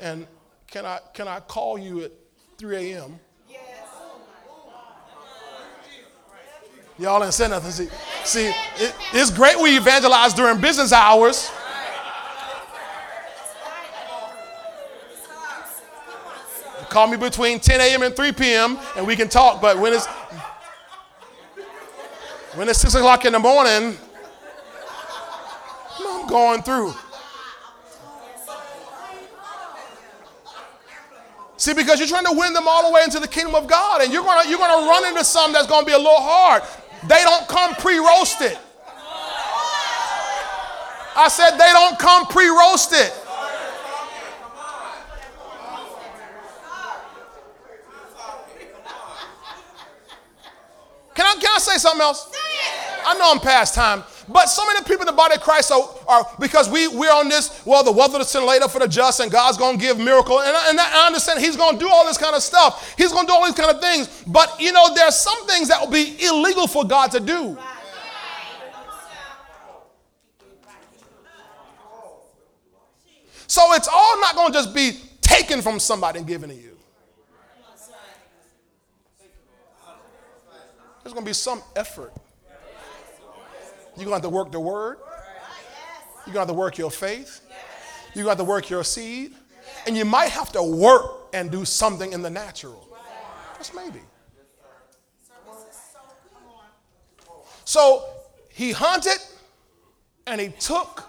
[0.01, 0.27] And
[0.67, 2.13] can I can I call you at
[2.59, 3.21] 3 a.m.?
[3.49, 3.61] Yes.
[6.99, 7.71] Y'all didn't say nothing.
[7.71, 7.89] See,
[8.25, 8.47] see
[8.77, 11.51] it, it's great we evangelize during business hours.
[16.89, 18.03] Call me between 10 a.m.
[18.03, 18.79] and 3 p.m.
[18.97, 19.63] and we can talk.
[19.63, 20.07] But when it's
[22.55, 23.97] when it's 6 o'clock in the morning,
[25.99, 26.93] I'm going through.
[31.63, 34.03] See, because you're trying to win them all the way into the kingdom of God,
[34.03, 36.65] and you're gonna you're gonna run into something that's gonna be a little hard.
[37.07, 38.59] They don't come pre-roasted.
[41.15, 43.13] I said they don't come pre-roasted.
[51.15, 52.29] Can I, can I say something else?
[53.07, 54.03] I know I'm past time,
[54.33, 57.29] but so many people in the body of Christ are, are because we, we're on
[57.29, 59.79] this, well, the wealth of the sin laid up for the just, and God's going
[59.79, 60.41] to give miracle.
[60.41, 62.95] And, I, and I understand He's going to do all this kind of stuff.
[62.97, 64.25] He's going to do all these kind of things.
[64.27, 67.59] But, you know, there's some things that will be illegal for God to do.
[73.47, 76.77] So it's all not going to just be taken from somebody and given to you.
[81.03, 82.13] There's going to be some effort.
[83.97, 84.99] You're going to have to work the word.
[86.27, 87.41] You're going to have to work your faith.
[88.15, 89.35] You're going to have to work your seed.
[89.87, 92.89] And you might have to work and do something in the natural.
[93.59, 94.01] Just maybe.
[97.65, 98.05] So
[98.51, 99.19] he hunted
[100.27, 101.09] and he took,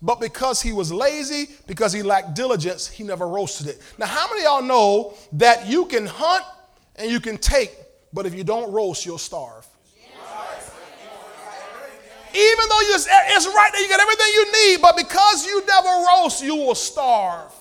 [0.00, 3.82] but because he was lazy, because he lacked diligence, he never roasted it.
[3.98, 6.44] Now, how many y'all know that you can hunt
[6.96, 7.76] and you can take,
[8.12, 9.66] but if you don't roast, you'll starve?
[12.38, 13.06] Even though it's
[13.48, 17.52] right there, you got everything you need, but because you never roast, you will starve.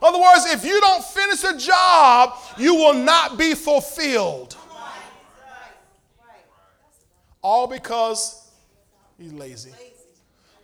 [0.00, 4.56] In other words, if you don't finish a job, you will not be fulfilled.
[7.42, 8.50] All because
[9.18, 9.74] he's lazy.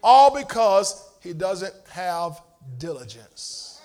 [0.03, 2.41] All because he doesn't have
[2.79, 3.83] diligence.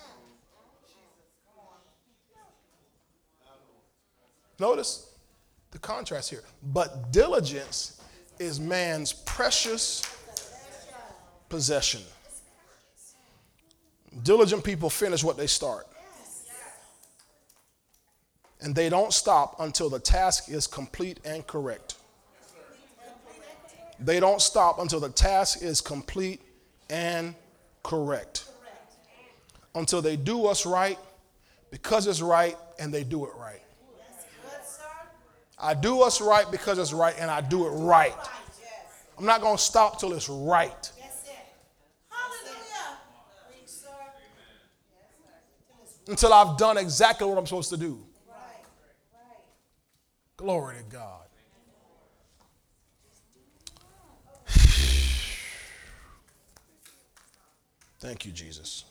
[4.58, 5.13] Notice
[5.74, 6.42] the contrast here.
[6.62, 8.00] But diligence
[8.38, 10.02] is man's precious
[11.48, 12.00] possession.
[14.22, 15.88] Diligent people finish what they start.
[18.60, 21.96] And they don't stop until the task is complete and correct.
[23.98, 26.40] They don't stop until the task is complete
[26.88, 27.34] and
[27.82, 28.44] correct.
[29.74, 30.98] Until they do what's right
[31.72, 33.63] because it's right and they do it right.
[35.64, 38.14] I do what's right because it's right and I do it right.
[39.18, 40.92] I'm not going to stop till it's right.
[46.06, 48.04] Until I've done exactly what I'm supposed to do.
[50.36, 51.22] Glory to God.
[58.00, 58.84] Thank you, Jesus.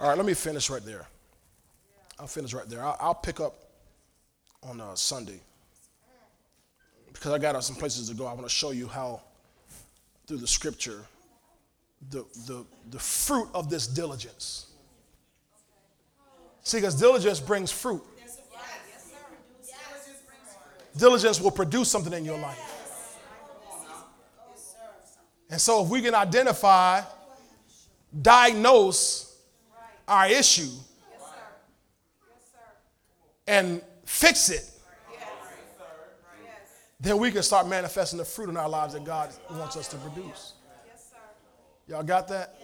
[0.00, 1.06] All right, let me finish right there.
[2.18, 2.82] I'll finish right there.
[2.82, 3.65] I'll, I'll pick up
[4.68, 5.40] on uh, Sunday
[7.12, 8.26] because I got some places to go.
[8.26, 9.22] I want to show you how,
[10.26, 11.00] through the scripture,
[12.10, 14.66] the, the, the fruit of this diligence.
[16.62, 18.02] See, because diligence brings fruit.
[20.96, 23.16] Diligence will produce something in your life.
[25.48, 27.02] And so, if we can identify,
[28.20, 29.38] diagnose
[30.08, 30.70] our issue,
[33.46, 34.70] and fix it,
[36.98, 39.96] then we can start manifesting the fruit in our lives that God wants us to
[39.98, 40.54] produce.
[41.86, 42.58] Y'all got that?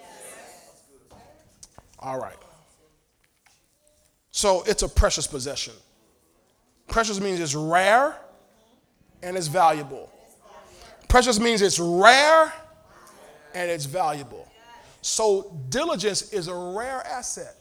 [1.98, 2.36] All right.
[4.30, 5.74] So it's a precious possession.
[6.88, 8.16] Precious means it's rare
[9.22, 10.10] and it's valuable.
[11.08, 12.52] Precious means it's rare
[13.54, 14.48] and it's valuable.
[15.02, 17.56] So diligence is a rare asset.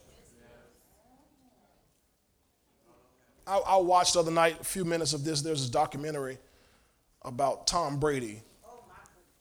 [3.46, 5.42] I, I watched the other night a few minutes of this.
[5.42, 6.38] There's this documentary
[7.24, 8.42] about Tom Brady.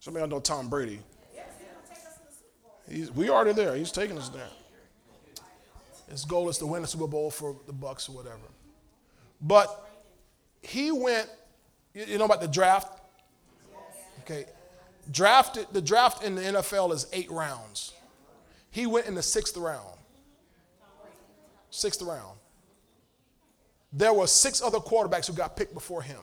[0.01, 1.01] Some of y'all know Tom Brady.
[2.89, 3.77] He's, we already there.
[3.77, 4.49] He's taking us there.
[6.11, 8.39] His goal is to win the Super Bowl for the Bucs or whatever.
[9.41, 9.89] But
[10.61, 11.29] he went.
[11.95, 13.01] You know about the draft?
[14.21, 14.47] Okay,
[15.11, 15.67] drafted.
[15.73, 17.93] The draft in the NFL is eight rounds.
[18.71, 19.99] He went in the sixth round.
[21.71, 22.40] Sixth round.
[23.93, 26.21] There were six other quarterbacks who got picked before him.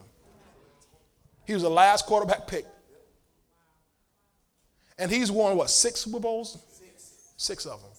[1.46, 2.68] He was the last quarterback picked.
[4.98, 6.58] And he's won what, six Super Bowls?
[7.38, 7.92] Six of them.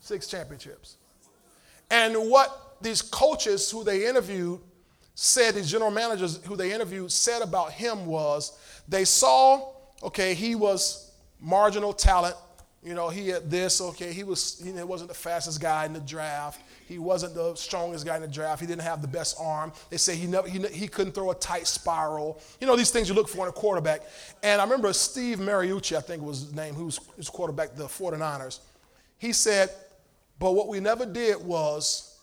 [0.00, 0.96] Six championships.
[1.90, 4.60] And what these coaches who they interviewed
[5.14, 8.58] said, these general managers who they interviewed said about him was
[8.88, 9.72] they saw,
[10.02, 12.36] okay, he was marginal talent.
[12.82, 16.00] You know, he had this, okay, he was he wasn't the fastest guy in the
[16.00, 16.60] draft.
[16.88, 18.62] He wasn't the strongest guy in the draft.
[18.62, 19.74] He didn't have the best arm.
[19.90, 22.40] They say he, never, he, he couldn't throw a tight spiral.
[22.62, 24.00] You know, these things you look for in a quarterback.
[24.42, 27.84] And I remember Steve Mariucci, I think was his name, who was his quarterback, the
[27.84, 28.60] 49ers.
[29.18, 29.68] He said,
[30.38, 32.18] But what we never did was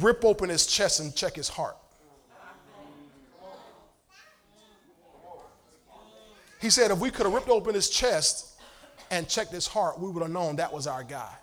[0.00, 1.76] rip open his chest and check his heart.
[6.62, 8.58] He said, If we could have ripped open his chest
[9.10, 11.34] and checked his heart, we would have known that was our guy.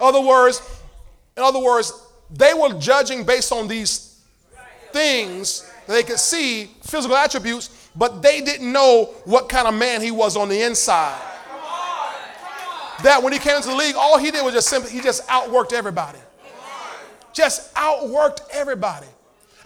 [0.00, 0.60] Other words,
[1.36, 1.92] in other words,
[2.30, 4.20] they were judging based on these
[4.92, 10.10] things they could see, physical attributes, but they didn't know what kind of man he
[10.10, 11.20] was on the inside.
[13.02, 15.26] That when he came into the league, all he did was just simply, he just
[15.26, 16.18] outworked everybody.
[17.32, 19.06] Just outworked everybody.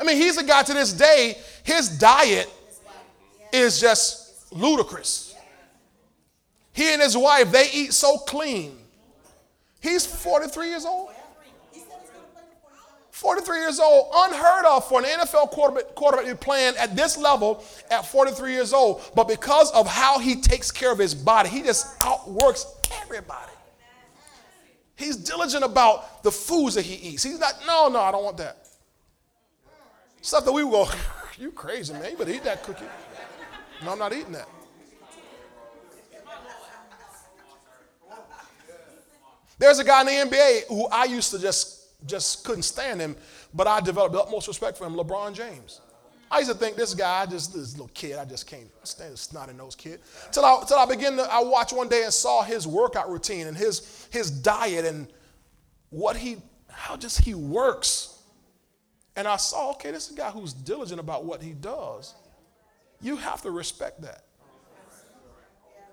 [0.00, 2.50] I mean, he's a guy to this day, his diet
[3.52, 5.34] is just ludicrous.
[6.72, 8.76] He and his wife, they eat so clean.
[9.80, 11.10] He's 43 years old.
[13.10, 17.18] 43 years old, unheard of for an NFL quarterback, quarterback to be playing at this
[17.18, 19.02] level at 43 years old.
[19.16, 22.64] But because of how he takes care of his body, he just outworks
[23.02, 23.50] everybody.
[24.94, 27.24] He's diligent about the foods that he eats.
[27.24, 28.68] He's not, no, no, I don't want that.
[30.20, 30.92] Stuff that we will go,
[31.38, 32.12] you crazy, man.
[32.12, 32.84] You better eat that cookie.
[33.84, 34.48] No, I'm not eating that.
[39.58, 43.16] There's a guy in the NBA who I used to just just couldn't stand him,
[43.52, 45.80] but I developed the utmost respect for him, LeBron James.
[46.30, 49.22] I used to think this guy, just this little kid, I just can't stand this
[49.22, 50.00] snotty nose kid.
[50.30, 53.46] Till I, till I began to, I watched one day and saw his workout routine
[53.46, 55.08] and his, his diet and
[55.90, 56.36] what he,
[56.70, 58.22] how just he works.
[59.16, 62.14] And I saw, okay, this is a guy who's diligent about what he does.
[63.00, 64.24] You have to respect that.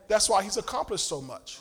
[0.08, 1.60] That's why he's accomplished so much.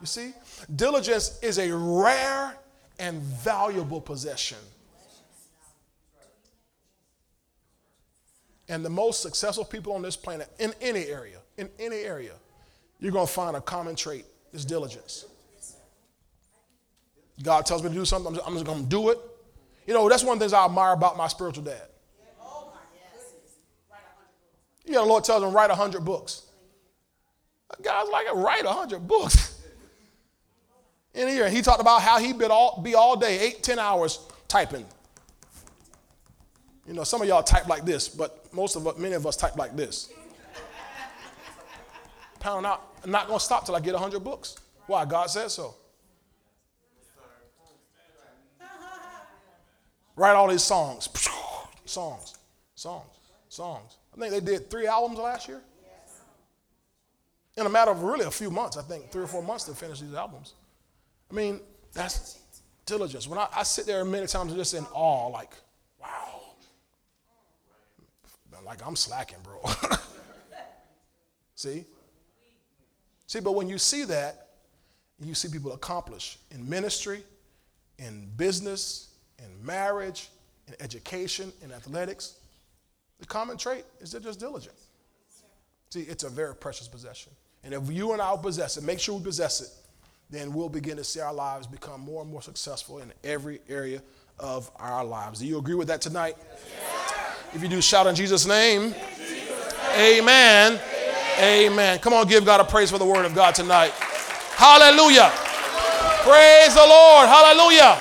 [0.00, 0.32] You see,
[0.74, 2.56] diligence is a rare
[2.98, 4.58] and valuable possession.
[8.68, 12.34] And the most successful people on this planet, in any area, in any area,
[13.00, 15.24] you're going to find a common trait is diligence.
[17.42, 19.18] God tells me to do something, I'm just going to do it.
[19.86, 21.82] You know, that's one of the things I admire about my spiritual dad.
[24.84, 26.46] Yeah, the Lord tells him, write 100 books.
[27.82, 29.54] God's like, write 100 books.
[31.14, 31.48] in here.
[31.48, 34.84] He talked about how he'd be all, be all day, eight, ten hours typing.
[36.86, 39.56] You know, some of y'all type like this, but most of many of us type
[39.56, 40.10] like this.
[42.40, 42.94] Pound out.
[43.04, 44.56] I'm not going to stop till I get 100 books.
[44.86, 45.04] Why?
[45.04, 45.74] God said so.
[50.16, 51.08] Write all these songs.
[51.84, 52.34] Songs,
[52.74, 53.06] songs,
[53.48, 53.96] songs.
[54.14, 55.62] I think they did three albums last year.
[57.56, 59.74] In a matter of really a few months, I think three or four months to
[59.74, 60.52] finish these albums.
[61.30, 61.60] I mean,
[61.92, 62.38] that's
[62.86, 63.26] diligence.
[63.28, 65.52] When I, I sit there many times just in awe, like,
[66.00, 66.38] wow.
[68.64, 69.62] Like I'm slacking, bro.
[71.54, 71.86] see?
[73.26, 74.48] See, but when you see that,
[75.20, 77.24] you see people accomplish in ministry,
[77.98, 80.28] in business, in marriage,
[80.66, 82.34] in education, in athletics.
[83.20, 84.76] The common trait is they're just diligent.
[85.90, 87.32] See, it's a very precious possession.
[87.64, 89.70] And if you and I possess it, make sure we possess it
[90.30, 94.02] then we'll begin to see our lives become more and more successful in every area
[94.38, 95.40] of our lives.
[95.40, 96.36] Do you agree with that tonight?
[96.38, 97.34] Yes.
[97.54, 98.94] If you do, shout in Jesus' name.
[99.16, 100.72] Jesus Amen.
[100.74, 100.80] Amen.
[101.40, 101.98] Amen.
[102.00, 103.92] Come on, give God a praise for the word of God tonight.
[104.56, 105.30] Hallelujah.
[106.22, 107.28] Praise the Lord.
[107.28, 107.96] Hallelujah.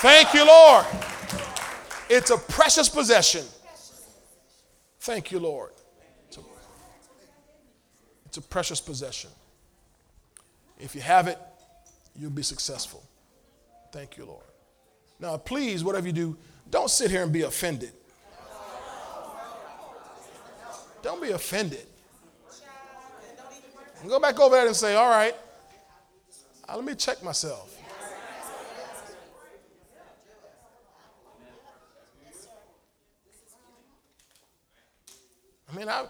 [0.00, 0.86] Thank you, Lord.
[2.08, 3.44] It's a precious possession.
[5.00, 5.70] Thank you, Lord.
[6.28, 6.40] It's a,
[8.26, 9.30] it's a precious possession.
[10.80, 11.38] If you have it,
[12.16, 13.02] you'll be successful.
[13.92, 14.44] Thank you, Lord.
[15.18, 16.36] Now, please, whatever you do,
[16.70, 17.92] don't sit here and be offended.
[21.02, 21.86] Don't be offended.
[24.08, 25.34] Go back over there and say, all right,
[26.68, 27.76] uh, let me check myself.
[35.70, 36.06] I mean, I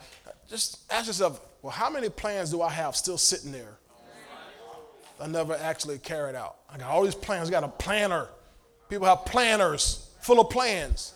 [0.49, 3.80] just ask yourself, well, how many plans do I have still sitting there
[5.21, 6.57] I never actually carried out.
[6.73, 7.49] I got all these plans.
[7.49, 8.29] I got a planner.
[8.89, 11.13] People have planners full of plans.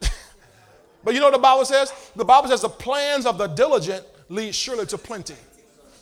[1.04, 1.92] but you know what the Bible says?
[2.16, 5.36] The Bible says the plans of the diligent lead surely to plenty.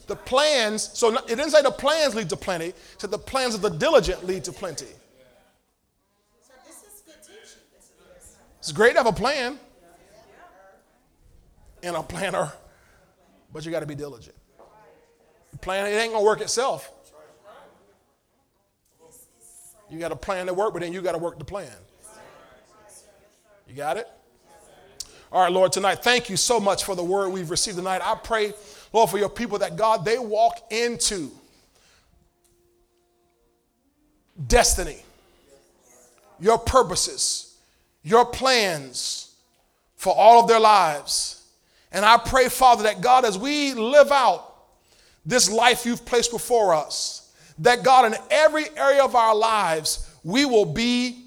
[0.06, 3.54] The plans, so it didn't say the plans lead to plenty, it said the plans
[3.54, 4.86] of the diligent lead to plenty.
[8.58, 9.58] It's great to have a plan
[11.82, 12.52] and a planner,
[13.52, 14.36] but you got to be diligent
[15.62, 16.90] plan, it ain't gonna work itself.
[19.88, 21.70] You got to plan to work, but then you got to work the plan.
[23.68, 24.08] You got it?
[25.30, 28.00] All right, Lord, tonight, thank you so much for the word we've received tonight.
[28.02, 28.54] I pray,
[28.92, 31.30] Lord, for your people that God, they walk into
[34.46, 35.02] destiny,
[36.40, 37.56] your purposes,
[38.02, 39.34] your plans
[39.96, 41.46] for all of their lives.
[41.92, 44.51] And I pray, Father, that God, as we live out
[45.24, 50.44] this life you've placed before us, that God, in every area of our lives, we
[50.44, 51.24] will be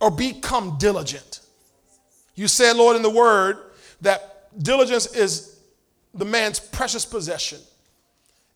[0.00, 1.40] or become diligent.
[2.34, 3.58] You said, Lord, in the word
[4.00, 5.58] that diligence is
[6.12, 7.58] the man's precious possession.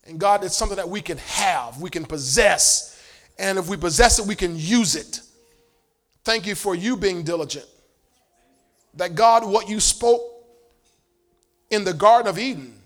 [0.05, 3.01] And God, it's something that we can have, we can possess.
[3.37, 5.21] And if we possess it, we can use it.
[6.23, 7.65] Thank you for you being diligent.
[8.95, 10.21] That God, what you spoke
[11.69, 12.78] in the Garden of Eden,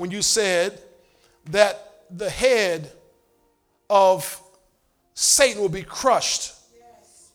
[0.00, 0.80] when you said
[1.50, 2.90] that the head
[3.90, 4.40] of
[5.12, 6.54] Satan will be crushed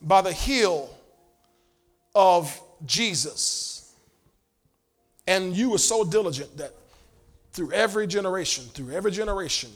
[0.01, 0.89] by the heel
[2.15, 3.93] of Jesus.
[5.27, 6.71] And you were so diligent that
[7.53, 9.69] through every generation, through every generation,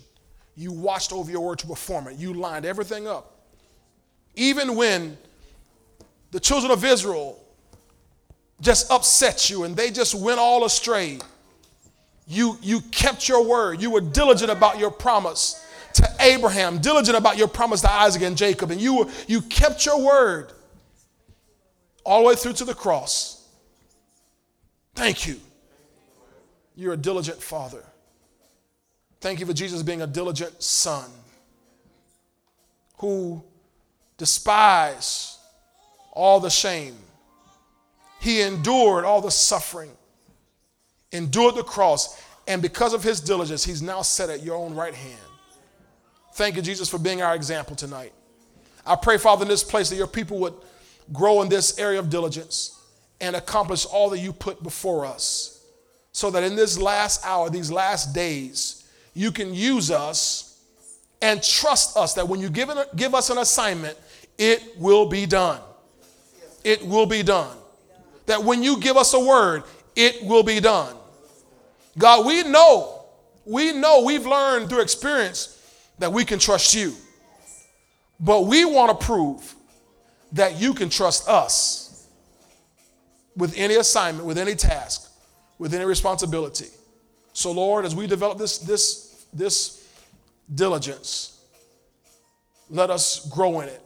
[0.55, 2.17] you watched over your word to perform it.
[2.17, 3.39] You lined everything up.
[4.33, 5.15] Even when
[6.31, 7.39] the children of Israel
[8.61, 11.19] just upset you and they just went all astray,
[12.29, 13.81] you, you kept your word.
[13.81, 15.65] You were diligent about your promise
[15.95, 19.99] to Abraham, diligent about your promise to Isaac and Jacob, and you, you kept your
[19.99, 20.53] word
[22.05, 23.47] all the way through to the cross.
[24.93, 25.39] Thank you.
[26.75, 27.83] You're a diligent father.
[29.21, 31.09] Thank you for Jesus being a diligent son
[32.99, 33.43] who
[34.17, 35.37] despised
[36.11, 36.95] all the shame.
[38.21, 39.91] He endured all the suffering,
[41.11, 44.93] endured the cross, and because of his diligence, he's now set at your own right
[44.93, 45.19] hand.
[46.33, 48.13] Thank you, Jesus, for being our example tonight.
[48.85, 50.53] I pray, Father, in this place that your people would
[51.11, 52.79] grow in this area of diligence
[53.21, 55.63] and accomplish all that you put before us.
[56.11, 60.63] So that in this last hour, these last days, you can use us
[61.21, 63.97] and trust us that when you give, give us an assignment,
[64.37, 65.59] it will be done.
[66.63, 67.55] It will be done.
[68.25, 69.63] That when you give us a word,
[69.95, 70.95] it will be done.
[71.97, 73.05] God, we know,
[73.45, 75.55] we know, we've learned through experience
[75.99, 76.93] that we can trust you.
[78.19, 79.55] But we want to prove
[80.33, 82.07] that you can trust us
[83.35, 85.11] with any assignment, with any task,
[85.57, 86.67] with any responsibility.
[87.33, 89.87] So, Lord, as we develop this, this, this
[90.53, 91.41] diligence,
[92.69, 93.81] let us grow in it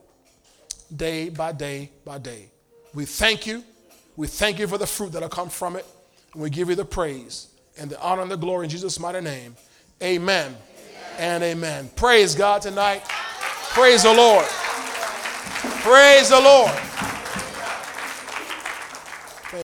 [0.95, 2.49] day by day by day.
[2.93, 3.63] We thank you.
[4.15, 5.85] We thank you for the fruit that'll come from it.
[6.33, 7.47] And we give you the praise
[7.77, 9.55] and the honor and the glory in Jesus' mighty name.
[10.01, 10.57] Amen, amen.
[11.17, 11.89] and amen.
[11.95, 13.03] Praise God tonight.
[13.05, 14.45] Praise the Lord.
[15.81, 16.71] Praise the Lord.